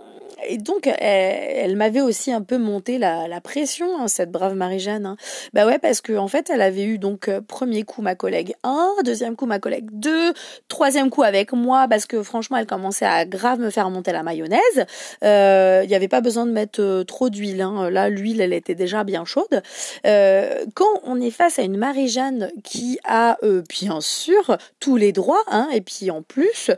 et 0.48 0.58
donc, 0.58 0.88
elle, 0.98 1.76
m'avait 1.76 2.00
aussi 2.00 2.32
un 2.32 2.42
peu 2.42 2.58
monté 2.58 2.98
la, 2.98 3.28
la 3.28 3.40
pression, 3.40 4.00
hein, 4.00 4.08
cette 4.08 4.30
brave 4.30 4.54
Marie-Jeanne. 4.54 5.06
Hein. 5.06 5.16
Bah 5.52 5.66
ouais, 5.66 5.78
parce 5.78 6.00
que 6.00 6.16
en 6.16 6.28
fait, 6.28 6.50
elle 6.50 6.62
avait 6.62 6.84
eu 6.84 6.98
donc 6.98 7.28
euh, 7.28 7.40
premier 7.40 7.82
coup 7.84 8.02
ma 8.02 8.14
collègue 8.14 8.54
1, 8.62 8.96
deuxième 9.04 9.36
coup 9.36 9.46
ma 9.46 9.58
collègue 9.58 9.88
2, 9.92 10.32
troisième 10.68 11.10
coup 11.10 11.22
avec 11.22 11.52
moi, 11.52 11.86
parce 11.88 12.06
que 12.06 12.22
franchement, 12.22 12.56
elle 12.56 12.66
commençait 12.66 13.06
à 13.06 13.24
grave 13.24 13.58
me 13.58 13.70
faire 13.70 13.90
monter 13.90 14.12
la 14.12 14.22
mayonnaise. 14.22 14.86
Euh, 15.24 15.80
il 15.82 15.86
euh, 15.86 15.86
n'y 15.86 15.94
avait 15.94 16.08
pas 16.08 16.20
besoin 16.20 16.46
de 16.46 16.52
mettre 16.52 16.80
euh, 16.80 17.04
trop 17.04 17.30
d'huile. 17.30 17.60
Hein. 17.62 17.90
Là, 17.90 18.08
l'huile, 18.08 18.40
elle 18.40 18.52
était 18.52 18.74
déjà 18.74 19.04
bien 19.04 19.24
chaude. 19.24 19.62
Euh, 20.06 20.64
quand 20.74 21.00
on 21.04 21.20
est 21.20 21.30
face 21.30 21.58
à 21.58 21.62
une 21.62 21.76
Marie-Jeanne 21.76 22.50
qui 22.64 22.98
a 23.04 23.38
bien 23.68 24.00
sûr 24.00 24.56
tous 24.80 24.96
les 24.96 25.12
droits, 25.12 25.42
hein, 25.50 25.68
et 25.72 25.80
puis 25.80 26.10
en 26.10 26.22
plus, 26.22 26.70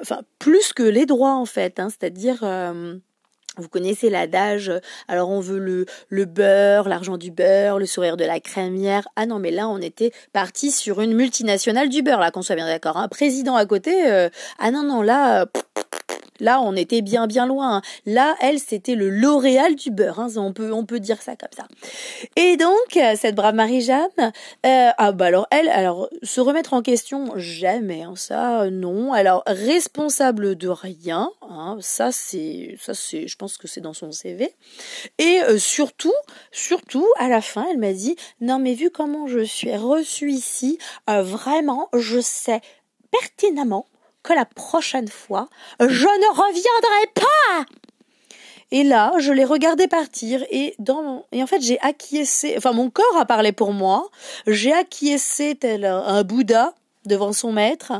enfin 0.00 0.20
plus 0.38 0.72
que 0.72 0.82
les 0.82 1.06
droits 1.06 1.34
en 1.34 1.46
fait, 1.46 1.78
hein, 1.78 1.88
c'est-à-dire 1.88 2.44
vous 3.58 3.68
connaissez 3.68 4.08
l'adage, 4.08 4.72
alors 5.08 5.30
on 5.30 5.40
veut 5.40 5.58
le, 5.58 5.86
le 6.08 6.24
beurre, 6.24 6.88
l'argent 6.88 7.18
du 7.18 7.30
beurre, 7.30 7.78
le 7.78 7.86
sourire 7.86 8.16
de 8.16 8.24
la 8.24 8.40
crémière. 8.40 9.06
Ah 9.16 9.26
non, 9.26 9.38
mais 9.38 9.50
là 9.50 9.68
on 9.68 9.78
était 9.78 10.12
parti 10.32 10.70
sur 10.70 11.00
une 11.00 11.14
multinationale 11.14 11.88
du 11.88 12.02
beurre, 12.02 12.20
là 12.20 12.30
qu'on 12.30 12.42
soit 12.42 12.56
bien 12.56 12.66
d'accord. 12.66 12.96
Un 12.96 13.08
président 13.08 13.56
à 13.56 13.66
côté, 13.66 14.10
euh, 14.10 14.28
ah 14.58 14.70
non, 14.70 14.82
non, 14.82 15.02
là, 15.02 15.46
Là, 16.40 16.60
on 16.60 16.74
était 16.74 17.02
bien 17.02 17.26
bien 17.26 17.46
loin. 17.46 17.76
Hein. 17.76 17.82
Là, 18.06 18.34
elle, 18.40 18.58
c'était 18.58 18.94
le 18.94 19.10
L'Oréal 19.10 19.74
du 19.74 19.90
beurre. 19.90 20.20
Hein. 20.20 20.28
On 20.36 20.52
peut 20.52 20.72
on 20.72 20.84
peut 20.84 21.00
dire 21.00 21.20
ça 21.22 21.36
comme 21.36 21.50
ça. 21.56 21.66
Et 22.36 22.56
donc, 22.56 22.96
euh, 22.96 23.14
cette 23.16 23.34
brave 23.34 23.54
Marie-Jeanne, 23.54 24.08
euh, 24.18 24.90
ah 24.96 25.12
bah 25.12 25.26
alors 25.26 25.46
elle, 25.50 25.68
alors 25.68 26.08
se 26.22 26.40
remettre 26.40 26.74
en 26.74 26.82
question, 26.82 27.32
jamais. 27.36 28.02
Hein, 28.02 28.14
ça, 28.16 28.70
non. 28.70 29.12
Alors 29.12 29.42
responsable 29.46 30.56
de 30.56 30.68
rien. 30.68 31.30
Ça 31.80 32.12
c'est 32.12 32.76
ça 32.80 32.94
c'est, 32.94 33.28
je 33.28 33.36
pense 33.36 33.58
que 33.58 33.68
c'est 33.68 33.80
dans 33.80 33.92
son 33.92 34.10
CV. 34.10 34.52
Et 35.18 35.40
euh, 35.42 35.58
surtout, 35.58 36.14
surtout 36.50 37.06
à 37.18 37.28
la 37.28 37.40
fin, 37.40 37.66
elle 37.70 37.78
m'a 37.78 37.92
dit 37.92 38.16
non 38.40 38.58
mais 38.58 38.74
vu 38.74 38.90
comment 38.90 39.26
je 39.26 39.40
suis 39.40 39.76
reçue 39.76 40.30
ici, 40.30 40.78
vraiment, 41.06 41.88
je 41.94 42.20
sais 42.20 42.60
pertinemment 43.10 43.86
que 44.22 44.32
la 44.32 44.44
prochaine 44.44 45.08
fois, 45.08 45.48
je 45.80 45.86
ne 45.86 46.28
reviendrai 46.30 47.12
pas. 47.14 47.72
Et 48.70 48.84
là, 48.84 49.12
je 49.18 49.32
l'ai 49.32 49.44
regardé 49.44 49.86
partir 49.86 50.42
et 50.50 50.74
dans 50.78 51.26
et 51.30 51.42
en 51.42 51.46
fait 51.46 51.60
j'ai 51.60 51.78
acquiescé. 51.80 52.54
Enfin, 52.56 52.72
mon 52.72 52.88
corps 52.88 53.18
a 53.18 53.26
parlé 53.26 53.52
pour 53.52 53.72
moi. 53.72 54.08
J'ai 54.46 54.72
acquiescé 54.72 55.56
tel 55.56 55.84
un 55.84 56.22
Bouddha 56.22 56.74
devant 57.04 57.32
son 57.32 57.52
maître. 57.52 57.92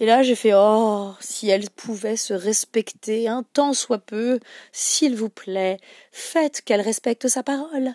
Et 0.00 0.06
là, 0.06 0.22
j'ai 0.22 0.34
fait 0.34 0.52
oh, 0.54 1.12
si 1.20 1.48
elle 1.48 1.68
pouvait 1.70 2.16
se 2.16 2.32
respecter 2.32 3.28
un 3.28 3.42
tant 3.52 3.74
soit 3.74 3.98
peu, 3.98 4.40
s'il 4.72 5.16
vous 5.16 5.28
plaît, 5.28 5.78
faites 6.12 6.62
qu'elle 6.62 6.80
respecte 6.80 7.28
sa 7.28 7.42
parole. 7.42 7.94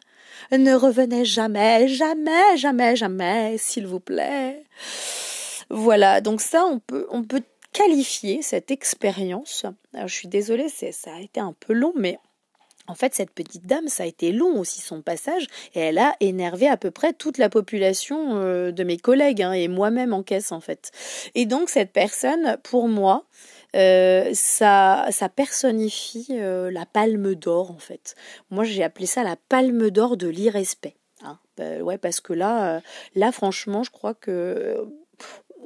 Ne 0.52 0.76
revenez 0.76 1.26
jamais, 1.26 1.88
jamais, 1.88 2.58
jamais, 2.58 2.96
jamais, 2.96 3.58
s'il 3.58 3.88
vous 3.88 4.00
plaît. 4.00 4.64
Voilà, 5.70 6.22
donc 6.22 6.42
ça, 6.42 6.66
on 6.66 6.80
peut, 6.80 7.08
on 7.10 7.24
peut 7.24 7.44
qualifier 7.74 8.42
cette 8.42 8.72
expérience. 8.72 9.66
je 9.94 10.14
suis 10.14 10.28
désolée, 10.28 10.70
ça 10.70 11.16
a 11.16 11.20
été 11.20 11.40
un 11.40 11.54
peu 11.60 11.74
long, 11.74 11.94
mais 11.96 12.20
en 12.88 12.96
fait, 12.96 13.14
cette 13.14 13.32
petite 13.32 13.66
dame, 13.66 13.88
ça 13.88 14.04
a 14.04 14.06
été 14.06 14.32
long 14.34 14.60
aussi 14.60 14.82
son 14.82 15.02
passage, 15.02 15.48
et 15.74 15.80
elle 15.80 15.98
a 15.98 16.16
énervé 16.20 16.68
à 16.68 16.76
peu 16.76 16.92
près 16.92 17.14
toute 17.14 17.38
la 17.38 17.50
population 17.50 18.36
euh, 18.36 18.72
de 18.72 18.84
mes 18.84 18.98
collègues, 18.98 19.42
hein, 19.42 19.54
et 19.54 19.68
moi-même 19.70 20.14
en 20.14 20.22
caisse 20.22 20.52
en 20.52 20.60
fait. 20.60 20.92
Et 21.34 21.46
donc 21.46 21.70
cette 21.70 21.94
personne, 21.94 22.58
pour 22.62 22.90
moi, 22.90 23.26
euh, 23.76 24.32
ça, 24.34 25.08
ça 25.12 25.30
personnifie 25.30 26.28
euh, 26.32 26.70
la 26.72 26.86
palme 26.86 27.36
d'or 27.36 27.72
en 27.72 27.80
fait. 27.80 28.16
Moi, 28.52 28.66
j'ai 28.66 28.84
appelé 28.84 29.06
ça 29.06 29.24
la 29.24 29.38
palme 29.48 29.90
d'or 29.90 30.18
de 30.18 30.28
l'irrespect. 30.28 30.96
Hein. 31.24 31.40
Ouais, 31.82 31.98
parce 31.98 32.20
que 32.20 32.34
là, 32.34 32.82
là, 33.16 33.32
franchement, 33.32 33.84
je 33.84 33.92
crois 33.92 34.14
que 34.14 34.86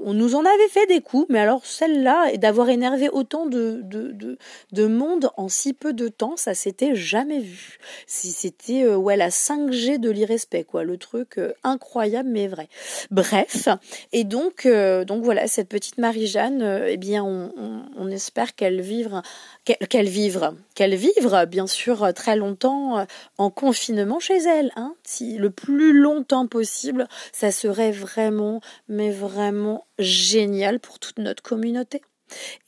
on 0.04 0.14
nous 0.14 0.36
en 0.36 0.42
avait 0.42 0.70
fait 0.70 0.86
des 0.88 1.02
coups, 1.02 1.26
mais 1.30 1.40
alors 1.40 1.66
celle-là, 1.66 2.32
et 2.32 2.38
d'avoir 2.38 2.70
énervé 2.70 3.10
autant 3.10 3.46
de, 3.46 3.82
de, 3.84 4.38
de, 4.72 4.88
monde 4.88 5.30
en 5.38 5.50
si 5.50 5.74
peu 5.74 5.94
de 5.94 6.08
temps, 6.08 6.38
ça 6.38 6.54
s'était 6.54 6.96
jamais 6.96 7.40
vu. 7.40 7.80
Si 8.06 8.32
c'était 8.32 8.84
euh, 8.84 8.96
ouais 8.96 9.18
la 9.18 9.30
5G 9.30 10.00
de 10.00 10.10
l'irrespect, 10.10 10.64
quoi, 10.64 10.84
le 10.84 10.98
truc 10.98 11.38
euh, 11.38 11.54
incroyable 11.64 12.30
mais 12.30 12.48
vrai. 12.48 12.70
Bref, 13.12 13.68
et 14.12 14.24
donc 14.24 14.66
euh, 14.66 15.06
donc 15.06 15.24
voilà 15.24 15.48
cette 15.48 15.70
petite 15.70 15.98
Marie-Jeanne, 15.98 16.86
eh 16.88 16.98
bien 16.98 17.24
on, 17.24 18.08
espère 18.10 18.56
qu'elle 18.56 18.80
vivre 18.80 19.22
qu'elle 19.66 20.08
vivre, 20.08 20.56
qu'elle 20.76 20.96
vivre, 20.96 21.46
bien 21.46 21.68
sûr, 21.68 22.14
très 22.14 22.38
longtemps 22.38 23.06
en 23.38 23.50
confinement 23.50 24.20
chez 24.20 24.38
elle. 24.38 24.72
Hein. 24.78 24.96
Si 25.04 25.38
le 25.38 25.50
plus 25.50 25.92
longtemps 25.92 26.48
possible, 26.48 27.08
ça 27.34 27.52
serait 27.52 27.92
vraiment, 27.92 28.62
mais 28.88 29.12
vraiment 29.12 29.87
génial 30.00 30.80
pour 30.80 31.00
toute 31.00 31.20
notre 31.20 31.44
communauté. 31.44 32.02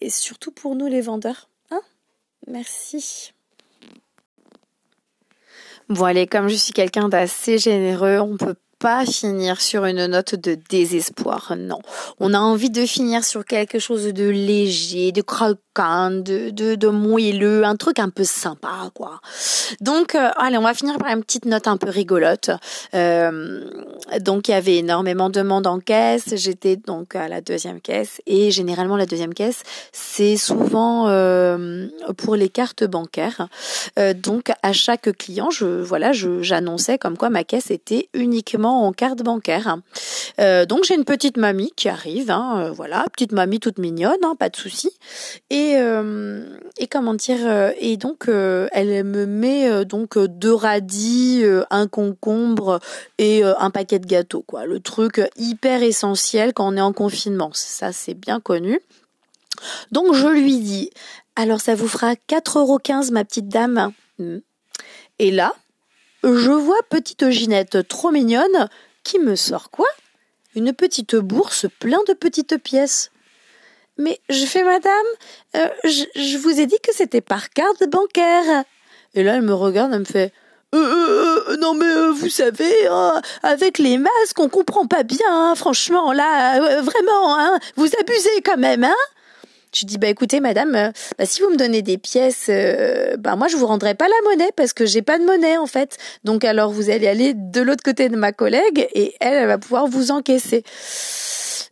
Et 0.02 0.10
surtout 0.10 0.52
pour 0.52 0.76
nous 0.76 0.88
les 0.88 1.02
vendeurs. 1.02 1.50
Hein? 1.72 1.82
Merci. 2.48 3.34
Bon 5.90 6.06
allez, 6.06 6.28
comme 6.28 6.48
je 6.48 6.56
suis 6.56 6.74
quelqu'un 6.74 7.10
d'assez 7.10 7.58
généreux, 7.58 8.20
on 8.20 8.38
peut 8.38 8.56
pas 8.80 9.06
finir 9.06 9.60
sur 9.60 9.86
une 9.86 10.06
note 10.08 10.36
de 10.36 10.58
désespoir, 10.70 11.54
non. 11.58 11.80
On 12.20 12.34
a 12.34 12.40
envie 12.40 12.70
de 12.70 12.86
finir 12.86 13.26
sur 13.26 13.44
quelque 13.44 13.78
chose 13.78 14.06
de 14.06 14.30
léger, 14.30 15.12
de 15.12 15.22
croquant, 15.22 16.12
de, 16.12 16.50
de, 16.50 16.76
de 16.76 16.88
moelleux, 16.88 17.66
un 17.66 17.76
truc 17.76 18.00
un 18.00 18.10
peu 18.10 18.24
sympa, 18.24 18.90
quoi. 18.94 19.20
Donc, 19.82 20.16
euh, 20.16 20.30
allez, 20.38 20.58
on 20.58 20.62
va 20.62 20.74
finir 20.74 20.98
par 20.98 21.12
une 21.12 21.22
petite 21.24 21.46
note 21.46 21.68
un 21.68 21.78
peu 21.78 21.90
rigolote. 21.90 22.52
Euh, 22.94 23.62
donc, 24.22 24.48
il 24.48 24.52
y 24.52 24.54
avait 24.54 24.78
énormément 24.78 25.30
de 25.30 25.42
monde 25.42 25.68
en 25.68 25.80
caisse. 25.80 26.36
J'étais 26.36 26.78
donc 26.78 27.16
à 27.16 27.28
la 27.28 27.42
deuxième 27.42 27.82
caisse 27.82 28.22
et 28.26 28.50
généralement 28.52 28.96
la 28.96 29.06
deuxième 29.06 29.34
caisse, 29.34 29.64
c'est 29.92 30.38
souvent 30.38 31.08
euh, 31.10 31.88
pour 32.18 32.36
les 32.36 32.50
cartes 32.50 32.84
bancaires. 32.86 33.48
Donc, 34.24 34.52
à 34.64 34.74
chaque 34.74 35.16
client, 35.18 35.50
je 35.50 35.66
voilà, 35.66 36.14
je 36.14 36.42
j'annonçais 36.42 36.98
comme 36.98 37.18
quoi 37.18 37.30
ma 37.30 37.44
caisse 37.44 37.72
était 37.72 38.10
uniquement 38.14 38.69
en 38.70 38.92
carte 38.94 39.22
bancaire. 39.24 39.78
Euh, 40.40 40.66
donc 40.66 40.84
j'ai 40.84 40.96
une 40.96 41.06
petite 41.06 41.38
mamie 41.38 41.72
qui 41.76 41.90
arrive, 41.90 42.32
hein, 42.32 42.62
euh, 42.64 42.72
voilà, 42.72 43.06
petite 43.12 43.32
mamie 43.32 43.60
toute 43.60 43.78
mignonne, 43.78 44.24
hein, 44.24 44.36
pas 44.38 44.50
de 44.50 44.56
souci. 44.56 44.92
Et 45.50 45.76
euh, 45.78 46.58
et 46.78 46.88
comment 46.88 47.14
dire, 47.14 47.74
et 47.80 47.98
donc 47.98 48.28
elle 48.28 49.04
me 49.04 49.26
met 49.26 49.86
donc 49.86 50.18
deux 50.18 50.54
radis, 50.54 51.44
un 51.70 51.88
concombre 51.88 52.80
et 53.18 53.44
un 53.44 53.70
paquet 53.70 54.00
de 54.00 54.08
gâteaux, 54.08 54.44
quoi. 54.46 54.66
Le 54.66 54.80
truc 54.80 55.22
hyper 55.38 55.84
essentiel 55.84 56.54
quand 56.54 56.68
on 56.74 56.78
est 56.78 56.82
en 56.82 56.94
confinement. 56.94 57.52
Ça 57.54 57.92
c'est 57.92 58.14
bien 58.14 58.40
connu. 58.40 58.80
Donc 59.92 60.14
je 60.14 60.28
lui 60.28 60.60
dis, 60.60 60.90
alors 61.36 61.60
ça 61.60 61.76
vous 61.76 61.88
fera 61.88 62.14
4,15€ 62.14 63.12
ma 63.12 63.26
petite 63.26 63.50
dame. 63.50 63.92
Et 65.20 65.32
là, 65.32 65.54
je 66.24 66.52
vois 66.52 66.82
petite 66.90 67.30
Ginette 67.30 67.88
trop 67.88 68.12
mignonne 68.12 68.70
qui 69.04 69.20
me 69.20 69.36
sort 69.36 69.70
quoi? 69.70 69.88
Une 70.56 70.74
petite 70.74 71.16
bourse 71.16 71.68
plein 71.80 72.00
de 72.08 72.14
petites 72.14 72.58
pièces. 72.58 73.12
Mais 73.98 74.20
je 74.30 74.46
fais 74.46 74.64
madame, 74.64 74.94
euh, 75.56 75.68
je, 75.84 76.38
vous 76.38 76.60
ai 76.60 76.66
dit 76.66 76.80
que 76.82 76.94
c'était 76.94 77.22
par 77.22 77.50
carte 77.50 77.84
bancaire. 77.90 78.64
Et 79.14 79.24
là 79.24 79.36
elle 79.36 79.42
me 79.42 79.54
regarde, 79.54 79.94
elle 79.94 80.00
me 80.00 80.06
fait 80.06 80.32
euh, 80.74 80.78
euh, 80.78 81.44
euh 81.50 81.58
non 81.58 81.74
mais 81.74 81.94
vous 82.14 82.30
savez, 82.30 82.74
avec 83.44 83.78
les 83.78 83.98
masques 83.98 84.40
on 84.40 84.48
comprend 84.48 84.88
pas 84.88 85.04
bien, 85.04 85.20
hein, 85.28 85.56
franchement 85.56 86.14
là, 86.14 86.82
vraiment, 86.82 87.38
hein, 87.38 87.60
vous 87.76 87.90
abusez 88.00 88.42
quand 88.46 88.58
même, 88.58 88.84
hein? 88.84 88.96
Je 89.74 89.86
dis 89.86 89.98
bah 89.98 90.08
écoutez 90.08 90.40
madame, 90.40 90.76
euh, 90.76 90.92
bah, 91.18 91.26
si 91.26 91.42
vous 91.42 91.50
me 91.50 91.58
donnez 91.58 91.82
des 91.82 91.98
pièces, 91.98 92.48
euh, 92.50 93.18
bah 93.18 93.36
moi 93.36 93.48
je 93.48 93.58
vous 93.58 93.68
rendrai 93.68 93.96
pas 93.96 94.08
la 94.08 94.30
monnaie 94.30 94.52
parce 94.56 94.74
que 94.74 94.86
j'ai 94.86 95.02
pas 95.02 95.20
de 95.20 95.26
monnaie 95.26 95.58
en 95.58 95.68
fait. 95.68 95.98
Donc 96.24 96.44
alors 96.44 96.72
vous 96.72 96.90
allez 96.90 97.08
aller 97.08 97.34
de 97.36 97.62
l'autre 97.62 97.84
côté 97.84 98.10
de 98.10 98.16
ma 98.16 98.32
collègue 98.32 98.88
et 98.94 99.16
elle, 99.20 99.34
elle 99.34 99.48
va 99.48 99.58
pouvoir 99.58 99.88
vous 99.88 100.12
encaisser. 100.12 100.64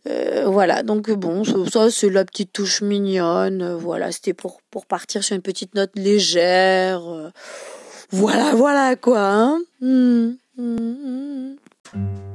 Euh, 0.08 0.44
voilà, 0.46 0.82
donc 0.82 1.10
bon, 1.10 1.44
ça, 1.68 1.90
c'est 1.90 2.08
la 2.08 2.24
petite 2.24 2.52
touche 2.52 2.82
mignonne. 2.82 3.74
Voilà, 3.74 4.12
c'était 4.12 4.34
pour 4.34 4.60
partir 4.88 5.24
sur 5.24 5.34
une 5.34 5.42
petite 5.42 5.74
note 5.74 5.90
légère. 5.96 7.02
voilà, 8.10 8.54
voilà 8.54 8.96
quoi. 8.96 9.20
Hein 9.20 9.60
mmh, 9.80 10.30
mmh, 10.56 11.56
mmh. 11.94 12.27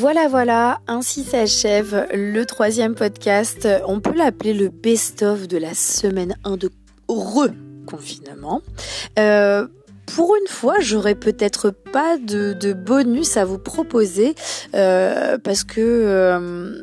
Voilà, 0.00 0.28
voilà, 0.28 0.80
ainsi 0.86 1.24
s'achève 1.24 2.06
le 2.14 2.44
troisième 2.44 2.94
podcast. 2.94 3.68
On 3.86 4.00
peut 4.00 4.14
l'appeler 4.16 4.54
le 4.54 4.70
best-of 4.70 5.46
de 5.46 5.58
la 5.58 5.74
semaine 5.74 6.36
1 6.44 6.56
de 6.56 6.70
reconfinement. 7.06 8.62
Euh, 9.18 9.66
pour 10.06 10.34
une 10.36 10.48
fois, 10.48 10.76
j'aurais 10.80 11.14
peut-être 11.14 11.68
pas 11.68 12.16
de, 12.16 12.72
bonus 12.72 13.36
à 13.36 13.44
vous 13.44 13.58
proposer 13.58 14.34
euh, 14.74 15.36
parce 15.36 15.64
que 15.64 15.80
euh, 15.80 16.80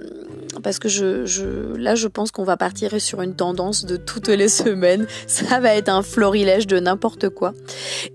parce 0.62 0.80
que 0.80 0.90
je, 0.90 1.26
je, 1.26 1.76
là, 1.78 1.96
je 1.96 2.08
pense 2.08 2.32
qu'on 2.32 2.44
va 2.44 2.58
partir 2.58 3.00
sur 3.00 3.22
une 3.22 3.36
tendance 3.36 3.86
de 3.86 3.98
toutes 3.98 4.30
les 4.30 4.50
semaines. 4.50 5.08
Ça 5.28 5.60
va 5.60 5.76
être 5.76 5.90
un 5.90 6.02
florilège 6.02 6.68
de 6.68 6.80
n'importe 6.80 7.30
quoi. 7.30 7.54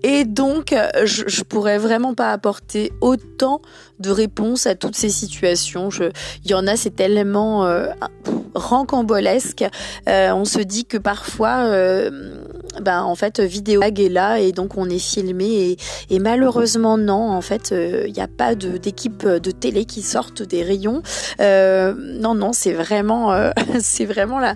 Et 0.03 0.25
donc, 0.25 0.75
je, 1.03 1.23
je 1.27 1.43
pourrais 1.43 1.77
vraiment 1.77 2.13
pas 2.13 2.31
apporter 2.31 2.91
autant 3.01 3.61
de 3.99 4.09
réponses 4.09 4.67
à 4.67 4.75
toutes 4.75 4.95
ces 4.95 5.09
situations. 5.09 5.89
Il 6.43 6.51
y 6.51 6.53
en 6.53 6.67
a, 6.67 6.75
c'est 6.75 6.95
tellement 6.95 7.65
euh, 7.65 7.87
rancambolesque. 8.53 9.65
Euh, 10.07 10.31
on 10.33 10.45
se 10.45 10.59
dit 10.59 10.85
que 10.85 10.97
parfois, 10.97 11.65
euh, 11.65 12.43
ben 12.81 13.03
en 13.03 13.15
fait, 13.15 13.39
vidéo 13.39 13.81
est 13.81 14.09
là 14.09 14.39
et 14.39 14.51
donc 14.51 14.77
on 14.77 14.89
est 14.89 14.99
filmé 14.99 15.77
et, 16.09 16.19
malheureusement 16.19 16.97
non, 16.97 17.31
en 17.31 17.41
fait, 17.41 17.73
il 17.73 18.11
n'y 18.11 18.21
a 18.21 18.27
pas 18.27 18.55
d'équipe 18.55 19.25
de, 19.25 19.51
télé 19.51 19.85
qui 19.85 20.01
sortent 20.01 20.43
des 20.43 20.63
rayons. 20.63 21.01
non, 21.39 22.35
non, 22.35 22.53
c'est 22.53 22.73
vraiment, 22.73 23.33
c'est 23.79 24.05
vraiment 24.05 24.39
la 24.39 24.55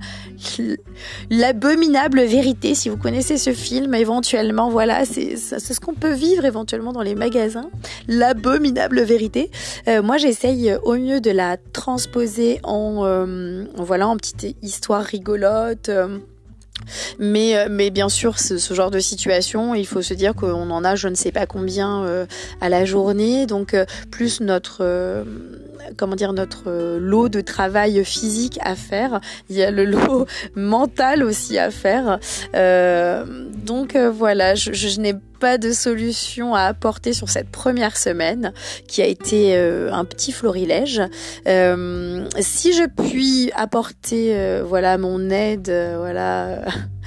l'abominable 1.29 2.21
vérité. 2.23 2.75
Si 2.75 2.89
vous 2.89 2.97
connaissez 2.97 3.37
ce 3.37 3.53
film, 3.53 3.93
éventuellement, 3.93 4.69
voilà, 4.69 5.05
c'est 5.05 5.35
ce 5.37 5.79
qu'on 5.79 5.93
peut 5.93 6.13
vivre 6.13 6.45
éventuellement 6.45 6.93
dans 6.93 7.01
les 7.01 7.15
magasins. 7.15 7.69
L'abominable 8.07 9.01
vérité. 9.01 9.51
Euh, 9.87 10.01
moi, 10.01 10.17
j'essaye 10.17 10.75
au 10.83 10.95
mieux 10.95 11.21
de 11.21 11.31
la 11.31 11.57
transposer 11.73 12.59
en, 12.63 13.05
euh, 13.05 13.65
voilà, 13.75 14.07
en 14.07 14.17
petite 14.17 14.57
histoire 14.61 15.03
rigolote. 15.03 15.89
Euh, 16.77 17.15
mais, 17.19 17.57
euh, 17.57 17.67
mais 17.69 17.89
bien 17.89 18.09
sûr, 18.09 18.39
ce, 18.39 18.57
ce, 18.57 18.73
genre 18.73 18.91
de 18.91 18.99
situation, 18.99 19.75
il 19.75 19.85
faut 19.85 20.01
se 20.01 20.13
dire 20.13 20.33
qu'on 20.33 20.69
en 20.69 20.83
a 20.83 20.95
je 20.95 21.07
ne 21.07 21.15
sais 21.15 21.31
pas 21.31 21.45
combien 21.45 22.03
euh, 22.03 22.25
à 22.61 22.69
la 22.69 22.85
journée. 22.85 23.45
Donc, 23.45 23.73
euh, 23.73 23.85
plus 24.11 24.41
notre, 24.41 25.25
comment 25.95 26.15
dire, 26.15 26.33
notre 26.33 26.97
lot 26.99 27.29
de 27.29 27.41
travail 27.41 28.03
physique 28.03 28.59
à 28.61 28.75
faire. 28.75 29.19
Il 29.49 29.55
y 29.55 29.63
a 29.63 29.71
le 29.71 29.85
lot 29.85 30.27
mental 30.55 31.23
aussi 31.23 31.57
à 31.57 31.71
faire. 31.71 32.19
donc, 32.53 33.95
voilà, 33.95 34.55
je, 34.55 34.73
je 34.73 34.99
n'ai 34.99 35.15
pas 35.39 35.57
de 35.57 35.71
solution 35.71 36.53
à 36.53 36.61
apporter 36.61 37.13
sur 37.13 37.29
cette 37.29 37.49
première 37.49 37.97
semaine 37.97 38.53
qui 38.87 39.01
a 39.01 39.05
été 39.05 39.55
un 39.57 40.05
petit 40.05 40.31
florilège. 40.31 41.01
Euh, 41.47 42.25
si 42.39 42.73
je 42.73 42.83
puis 42.85 43.51
apporter 43.55 44.61
voilà 44.63 44.97
mon 44.97 45.29
aide 45.29 45.71
voilà 45.97 46.63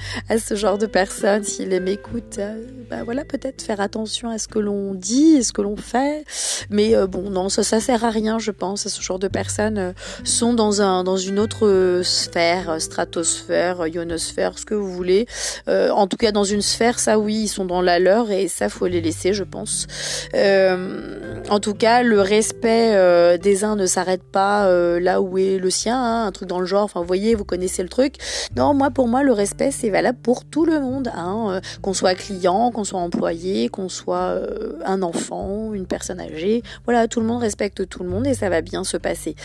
à 0.29 0.37
ce 0.37 0.55
genre 0.55 0.77
de 0.77 0.85
personnes, 0.85 1.43
s'ils 1.43 1.79
m'écoutent, 1.81 2.39
euh, 2.39 2.63
bah 2.89 3.03
voilà, 3.03 3.25
peut-être 3.25 3.61
faire 3.61 3.79
attention 3.79 4.29
à 4.29 4.37
ce 4.37 4.47
que 4.47 4.59
l'on 4.59 4.93
dit, 4.93 5.37
à 5.37 5.43
ce 5.43 5.53
que 5.53 5.61
l'on 5.61 5.77
fait. 5.77 6.25
Mais 6.69 6.95
euh, 6.95 7.07
bon, 7.07 7.29
non, 7.29 7.49
ça, 7.49 7.63
ça 7.63 7.79
sert 7.79 8.03
à 8.03 8.09
rien, 8.09 8.39
je 8.39 8.51
pense. 8.51 8.87
Ce 8.87 9.01
genre 9.01 9.19
de 9.19 9.27
personnes 9.27 9.77
euh, 9.77 9.93
sont 10.23 10.53
dans 10.53 10.81
un, 10.81 11.03
dans 11.03 11.17
une 11.17 11.39
autre 11.39 12.01
sphère, 12.03 12.81
stratosphère, 12.81 13.87
ionosphère, 13.87 14.57
ce 14.57 14.65
que 14.65 14.75
vous 14.75 14.91
voulez. 14.91 15.25
en 15.67 16.07
tout 16.07 16.17
cas, 16.17 16.31
dans 16.31 16.43
une 16.43 16.61
sphère, 16.61 16.99
ça 16.99 17.19
oui, 17.19 17.43
ils 17.43 17.47
sont 17.47 17.65
dans 17.65 17.81
la 17.81 17.99
leur 17.99 18.20
et 18.29 18.47
ça 18.47 18.69
faut 18.69 18.87
les 18.87 19.01
laisser, 19.01 19.33
je 19.33 19.43
pense. 19.43 19.87
en 20.33 21.59
tout 21.59 21.73
cas, 21.73 22.03
le 22.03 22.21
respect 22.21 23.37
des 23.39 23.63
uns 23.63 23.75
ne 23.75 23.85
s'arrête 23.85 24.23
pas 24.23 24.69
là 24.99 25.21
où 25.21 25.37
est 25.37 25.57
le 25.57 25.69
sien, 25.69 25.97
hein, 25.97 26.25
un 26.25 26.31
truc 26.31 26.47
dans 26.47 26.59
le 26.59 26.65
genre. 26.65 26.83
Enfin, 26.83 26.99
vous 27.01 27.07
voyez, 27.07 27.35
vous 27.35 27.45
connaissez 27.45 27.83
le 27.83 27.89
truc. 27.89 28.15
Non, 28.55 28.73
moi, 28.73 28.91
pour 28.91 29.07
moi, 29.07 29.23
le 29.23 29.31
respect, 29.31 29.71
c'est 29.71 29.89
valable 29.89 30.19
pour 30.21 30.45
tout 30.45 30.65
le 30.65 30.79
monde, 30.79 31.11
hein, 31.13 31.47
euh, 31.49 31.61
qu'on 31.81 31.93
soit 31.93 32.15
client, 32.15 32.71
qu'on 32.71 32.83
soit 32.83 32.99
employé, 32.99 33.69
qu'on 33.69 33.89
soit 33.89 34.17
euh, 34.17 34.73
un 34.85 35.01
enfant, 35.01 35.73
une 35.73 35.85
personne 35.85 36.19
âgée. 36.19 36.63
Voilà, 36.85 37.07
tout 37.07 37.19
le 37.19 37.25
monde 37.25 37.41
respecte 37.41 37.87
tout 37.87 38.03
le 38.03 38.09
monde 38.09 38.27
et 38.27 38.33
ça 38.33 38.49
va 38.49 38.61
bien 38.61 38.83
se 38.83 38.97
passer. 38.97 39.35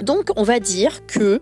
Donc 0.00 0.30
on 0.36 0.42
va 0.42 0.60
dire 0.60 1.06
que 1.06 1.40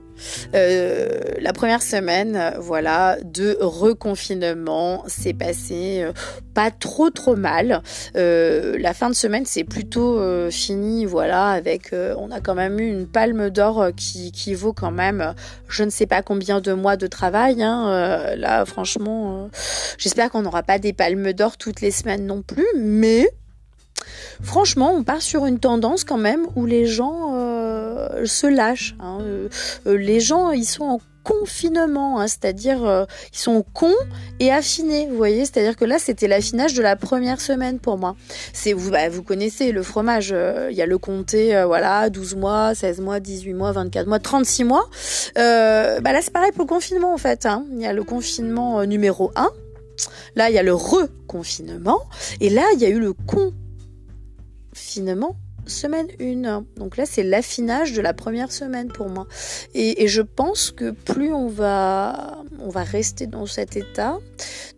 euh, 0.54 1.08
la 1.38 1.52
première 1.52 1.82
semaine, 1.82 2.54
voilà, 2.58 3.16
de 3.24 3.56
reconfinement 3.60 5.04
s'est 5.06 5.32
passé 5.32 6.02
euh, 6.02 6.12
pas 6.54 6.70
trop 6.70 7.10
trop 7.10 7.36
mal. 7.36 7.82
Euh, 8.16 8.76
la 8.78 8.92
fin 8.92 9.08
de 9.08 9.14
semaine 9.14 9.44
c'est 9.46 9.64
plutôt 9.64 10.20
fini, 10.50 11.04
voilà, 11.06 11.48
avec 11.48 11.92
on 11.92 12.30
a 12.30 12.40
quand 12.40 12.54
même 12.54 12.78
eu 12.80 12.88
une 12.88 13.06
palme 13.06 13.50
d'or 13.50 13.88
qui, 13.96 14.32
qui 14.32 14.54
vaut 14.54 14.72
quand 14.72 14.90
même 14.90 15.34
je 15.68 15.84
ne 15.84 15.90
sais 15.90 16.06
pas 16.06 16.22
combien 16.22 16.60
de 16.60 16.72
mois 16.72 16.96
de 16.96 17.06
travail. 17.06 17.62
Hein. 17.62 18.34
là 18.36 18.64
franchement, 18.64 19.48
j'espère 19.98 20.30
qu'on 20.30 20.42
n'aura 20.42 20.62
pas 20.62 20.78
des 20.78 20.92
palmes 20.92 21.32
d'or 21.32 21.56
toutes 21.56 21.80
les 21.80 21.90
semaines 21.90 22.26
non 22.26 22.42
plus, 22.42 22.66
mais 22.76 23.30
franchement, 24.42 24.92
on 24.94 25.02
part 25.02 25.22
sur 25.22 25.46
une 25.46 25.58
tendance 25.58 26.04
quand 26.04 26.18
même 26.18 26.46
où 26.56 26.66
les 26.66 26.86
gens 26.86 27.34
euh, 28.00 28.26
se 28.26 28.46
lâchent. 28.46 28.94
Hein. 29.00 29.18
Euh, 29.22 29.48
euh, 29.86 29.96
les 29.96 30.20
gens, 30.20 30.50
ils 30.50 30.64
sont 30.64 30.84
en 30.84 31.00
confinement, 31.22 32.18
hein, 32.18 32.26
c'est-à-dire 32.26 33.06
ils 33.30 33.38
sont 33.38 33.62
cons 33.74 33.94
et 34.40 34.50
affinés, 34.50 35.06
vous 35.06 35.16
voyez, 35.16 35.44
c'est-à-dire 35.44 35.76
que 35.76 35.84
là 35.84 35.98
c'était 35.98 36.26
l'affinage 36.26 36.72
de 36.72 36.80
la 36.80 36.96
première 36.96 37.42
semaine 37.42 37.78
pour 37.78 37.98
moi. 37.98 38.16
Bah, 38.90 39.08
vous 39.10 39.22
connaissez 39.22 39.70
le 39.70 39.82
fromage, 39.82 40.34
il 40.70 40.74
y 40.74 40.80
a 40.80 40.86
le 40.86 40.96
comté, 40.96 41.62
voilà, 41.66 42.08
12 42.08 42.36
mois, 42.36 42.74
16 42.74 43.02
mois, 43.02 43.20
18 43.20 43.52
mois, 43.52 43.70
24 43.72 44.06
mois, 44.06 44.18
36 44.18 44.64
mois. 44.64 44.88
bah 45.36 46.00
là 46.00 46.20
c'est 46.22 46.32
pareil 46.32 46.52
pour 46.52 46.64
le 46.64 46.68
confinement 46.68 47.12
en 47.12 47.18
fait. 47.18 47.44
Hein. 47.44 47.66
Il 47.70 47.82
y 47.82 47.86
a 47.86 47.92
le 47.92 48.02
confinement 48.02 48.82
numéro 48.86 49.30
1, 49.36 49.50
là 50.36 50.48
il 50.48 50.54
y 50.54 50.58
a 50.58 50.62
le 50.62 50.74
reconfinement 50.74 52.00
et 52.40 52.48
là 52.48 52.64
il 52.72 52.80
y 52.80 52.86
a 52.86 52.88
eu 52.88 52.98
le 52.98 53.12
con 53.12 53.52
finement 54.72 55.36
semaine 55.66 56.08
1. 56.20 56.64
Donc 56.76 56.96
là, 56.96 57.06
c'est 57.06 57.22
l'affinage 57.22 57.92
de 57.92 58.00
la 58.00 58.12
première 58.12 58.52
semaine 58.52 58.88
pour 58.88 59.08
moi. 59.08 59.26
Et, 59.74 60.08
je 60.08 60.22
pense 60.22 60.70
que 60.70 60.90
plus 60.90 61.32
on 61.32 61.48
va, 61.48 62.42
on 62.58 62.68
va 62.68 62.82
rester 62.82 63.26
dans 63.26 63.46
cet 63.46 63.76
état 63.76 64.18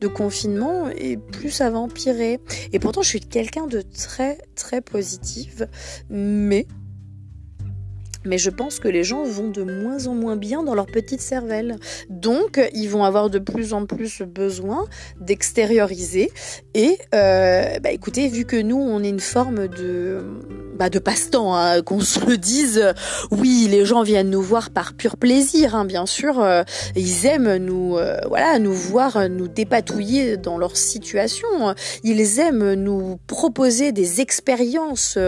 de 0.00 0.08
confinement, 0.08 0.88
et 0.90 1.16
plus 1.16 1.50
ça 1.50 1.70
va 1.70 1.78
empirer. 1.78 2.40
Et 2.72 2.78
pourtant, 2.78 3.02
je 3.02 3.08
suis 3.08 3.20
quelqu'un 3.20 3.66
de 3.66 3.82
très, 3.82 4.38
très 4.54 4.80
positive. 4.80 5.68
Mais 6.10 6.66
mais 8.24 8.38
je 8.38 8.50
pense 8.50 8.78
que 8.78 8.88
les 8.88 9.04
gens 9.04 9.24
vont 9.24 9.48
de 9.48 9.62
moins 9.62 10.06
en 10.06 10.14
moins 10.14 10.36
bien 10.36 10.62
dans 10.62 10.74
leur 10.74 10.86
petite 10.86 11.20
cervelle. 11.20 11.76
Donc, 12.08 12.60
ils 12.74 12.88
vont 12.88 13.04
avoir 13.04 13.30
de 13.30 13.38
plus 13.38 13.72
en 13.72 13.86
plus 13.86 14.22
besoin 14.22 14.86
d'extérioriser. 15.20 16.30
Et, 16.74 16.98
euh, 17.14 17.78
bah, 17.80 17.90
écoutez, 17.90 18.28
vu 18.28 18.44
que 18.44 18.60
nous, 18.60 18.76
on 18.76 19.02
est 19.02 19.08
une 19.08 19.20
forme 19.20 19.68
de, 19.68 20.24
bah, 20.82 20.90
de 20.90 20.98
passe-temps, 20.98 21.54
hein, 21.54 21.80
qu'on 21.82 22.00
se 22.00 22.18
le 22.26 22.36
dise, 22.36 22.92
oui, 23.30 23.68
les 23.70 23.84
gens 23.84 24.02
viennent 24.02 24.30
nous 24.30 24.42
voir 24.42 24.70
par 24.70 24.94
pur 24.94 25.16
plaisir, 25.16 25.76
hein, 25.76 25.84
bien 25.84 26.06
sûr. 26.06 26.40
Euh, 26.40 26.64
ils 26.96 27.24
aiment 27.24 27.54
nous, 27.56 27.96
euh, 27.98 28.18
voilà, 28.26 28.58
nous 28.58 28.72
voir 28.72 29.28
nous 29.28 29.46
dépatouiller 29.46 30.36
dans 30.36 30.58
leur 30.58 30.76
situation. 30.76 31.46
Ils 32.02 32.40
aiment 32.40 32.74
nous 32.74 33.20
proposer 33.28 33.92
des 33.92 34.20
expériences 34.20 35.18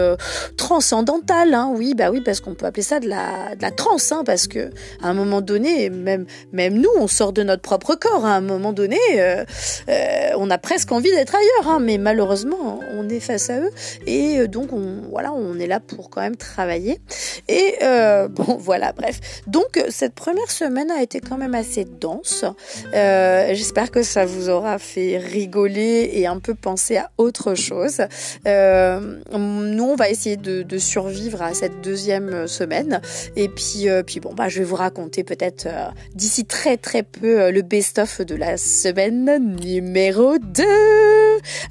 transcendantales. 0.57 1.53
Hein, 1.53 1.71
oui, 1.73 1.93
bah 1.95 2.11
oui, 2.11 2.19
parce 2.19 2.41
qu'on 2.41 2.53
peut 2.53 2.65
appeler 2.65 2.83
ça 2.83 2.99
de 2.99 3.07
la, 3.07 3.71
transe, 3.71 4.13
parce 4.25 4.47
que 4.47 4.71
à 5.01 5.07
un 5.07 5.13
moment 5.13 5.39
donné, 5.39 5.89
même, 5.89 6.25
même 6.51 6.73
nous, 6.73 6.89
on 6.97 7.07
sort 7.07 7.31
de 7.31 7.43
notre 7.43 7.61
propre 7.61 7.95
corps. 7.95 8.25
À 8.25 8.35
un 8.35 8.41
moment 8.41 8.73
donné, 8.73 8.99
euh, 9.13 9.45
euh, 9.87 10.29
on 10.37 10.49
a 10.49 10.57
presque 10.57 10.91
envie 10.91 11.11
d'être 11.11 11.35
ailleurs, 11.35 11.79
mais 11.79 11.97
malheureusement, 11.97 12.81
on 12.93 13.07
est 13.07 13.21
face 13.21 13.49
à 13.49 13.59
eux. 13.59 13.71
Et 14.05 14.39
euh, 14.39 14.47
donc, 14.47 14.73
on, 14.73 15.03
voilà, 15.09 15.33
on 15.33 15.44
est 15.59 15.67
là 15.67 15.79
pour 15.79 16.09
quand 16.09 16.21
même 16.21 16.35
travailler. 16.35 16.99
Et 17.47 17.75
bon, 18.29 18.57
voilà, 18.57 18.91
bref. 18.91 19.41
Donc, 19.47 19.83
cette 19.89 20.13
première 20.13 20.51
semaine 20.51 20.91
a 20.91 21.01
été 21.01 21.19
quand 21.19 21.37
même 21.37 21.55
assez 21.55 21.85
dense. 21.85 22.45
J'espère 22.93 23.91
que 23.91 24.03
ça 24.03 24.25
vous 24.25 24.49
aura 24.49 24.77
fait 24.79 25.17
rigoler 25.17 26.09
et 26.13 26.27
un 26.27 26.39
peu 26.39 26.55
penser 26.55 26.97
à 26.97 27.11
autre 27.17 27.55
chose. 27.55 28.01
nous, 28.45 29.83
on 29.83 29.95
va 29.95 30.09
essayer 30.09 30.37
de, 30.37 30.77
survivre 30.77 31.41
à 31.41 31.53
cette 31.53 31.81
deuxième 31.81 32.47
semaine 32.47 33.01
et 33.35 33.49
puis, 33.49 33.89
euh, 33.89 34.03
puis 34.03 34.19
bon, 34.19 34.33
bah, 34.33 34.49
je 34.49 34.59
vais 34.59 34.65
vous 34.65 34.75
raconter 34.75 35.23
peut-être 35.23 35.67
euh, 35.67 35.89
d'ici 36.13 36.45
très 36.45 36.77
très 36.77 37.03
peu 37.03 37.41
euh, 37.41 37.51
le 37.51 37.61
best-of 37.61 38.21
de 38.21 38.35
la 38.35 38.57
semaine 38.57 39.55
numéro 39.61 40.37
2. 40.37 40.63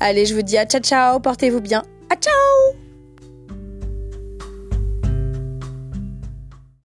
Allez, 0.01 0.27
je 0.27 0.35
vous 0.35 0.43
dis 0.43 0.59
à 0.59 0.65
ciao 0.65 0.81
ciao, 0.81 1.21
portez-vous 1.21 1.61
bien. 1.61 1.83
À 2.11 2.17
ciao 2.17 2.94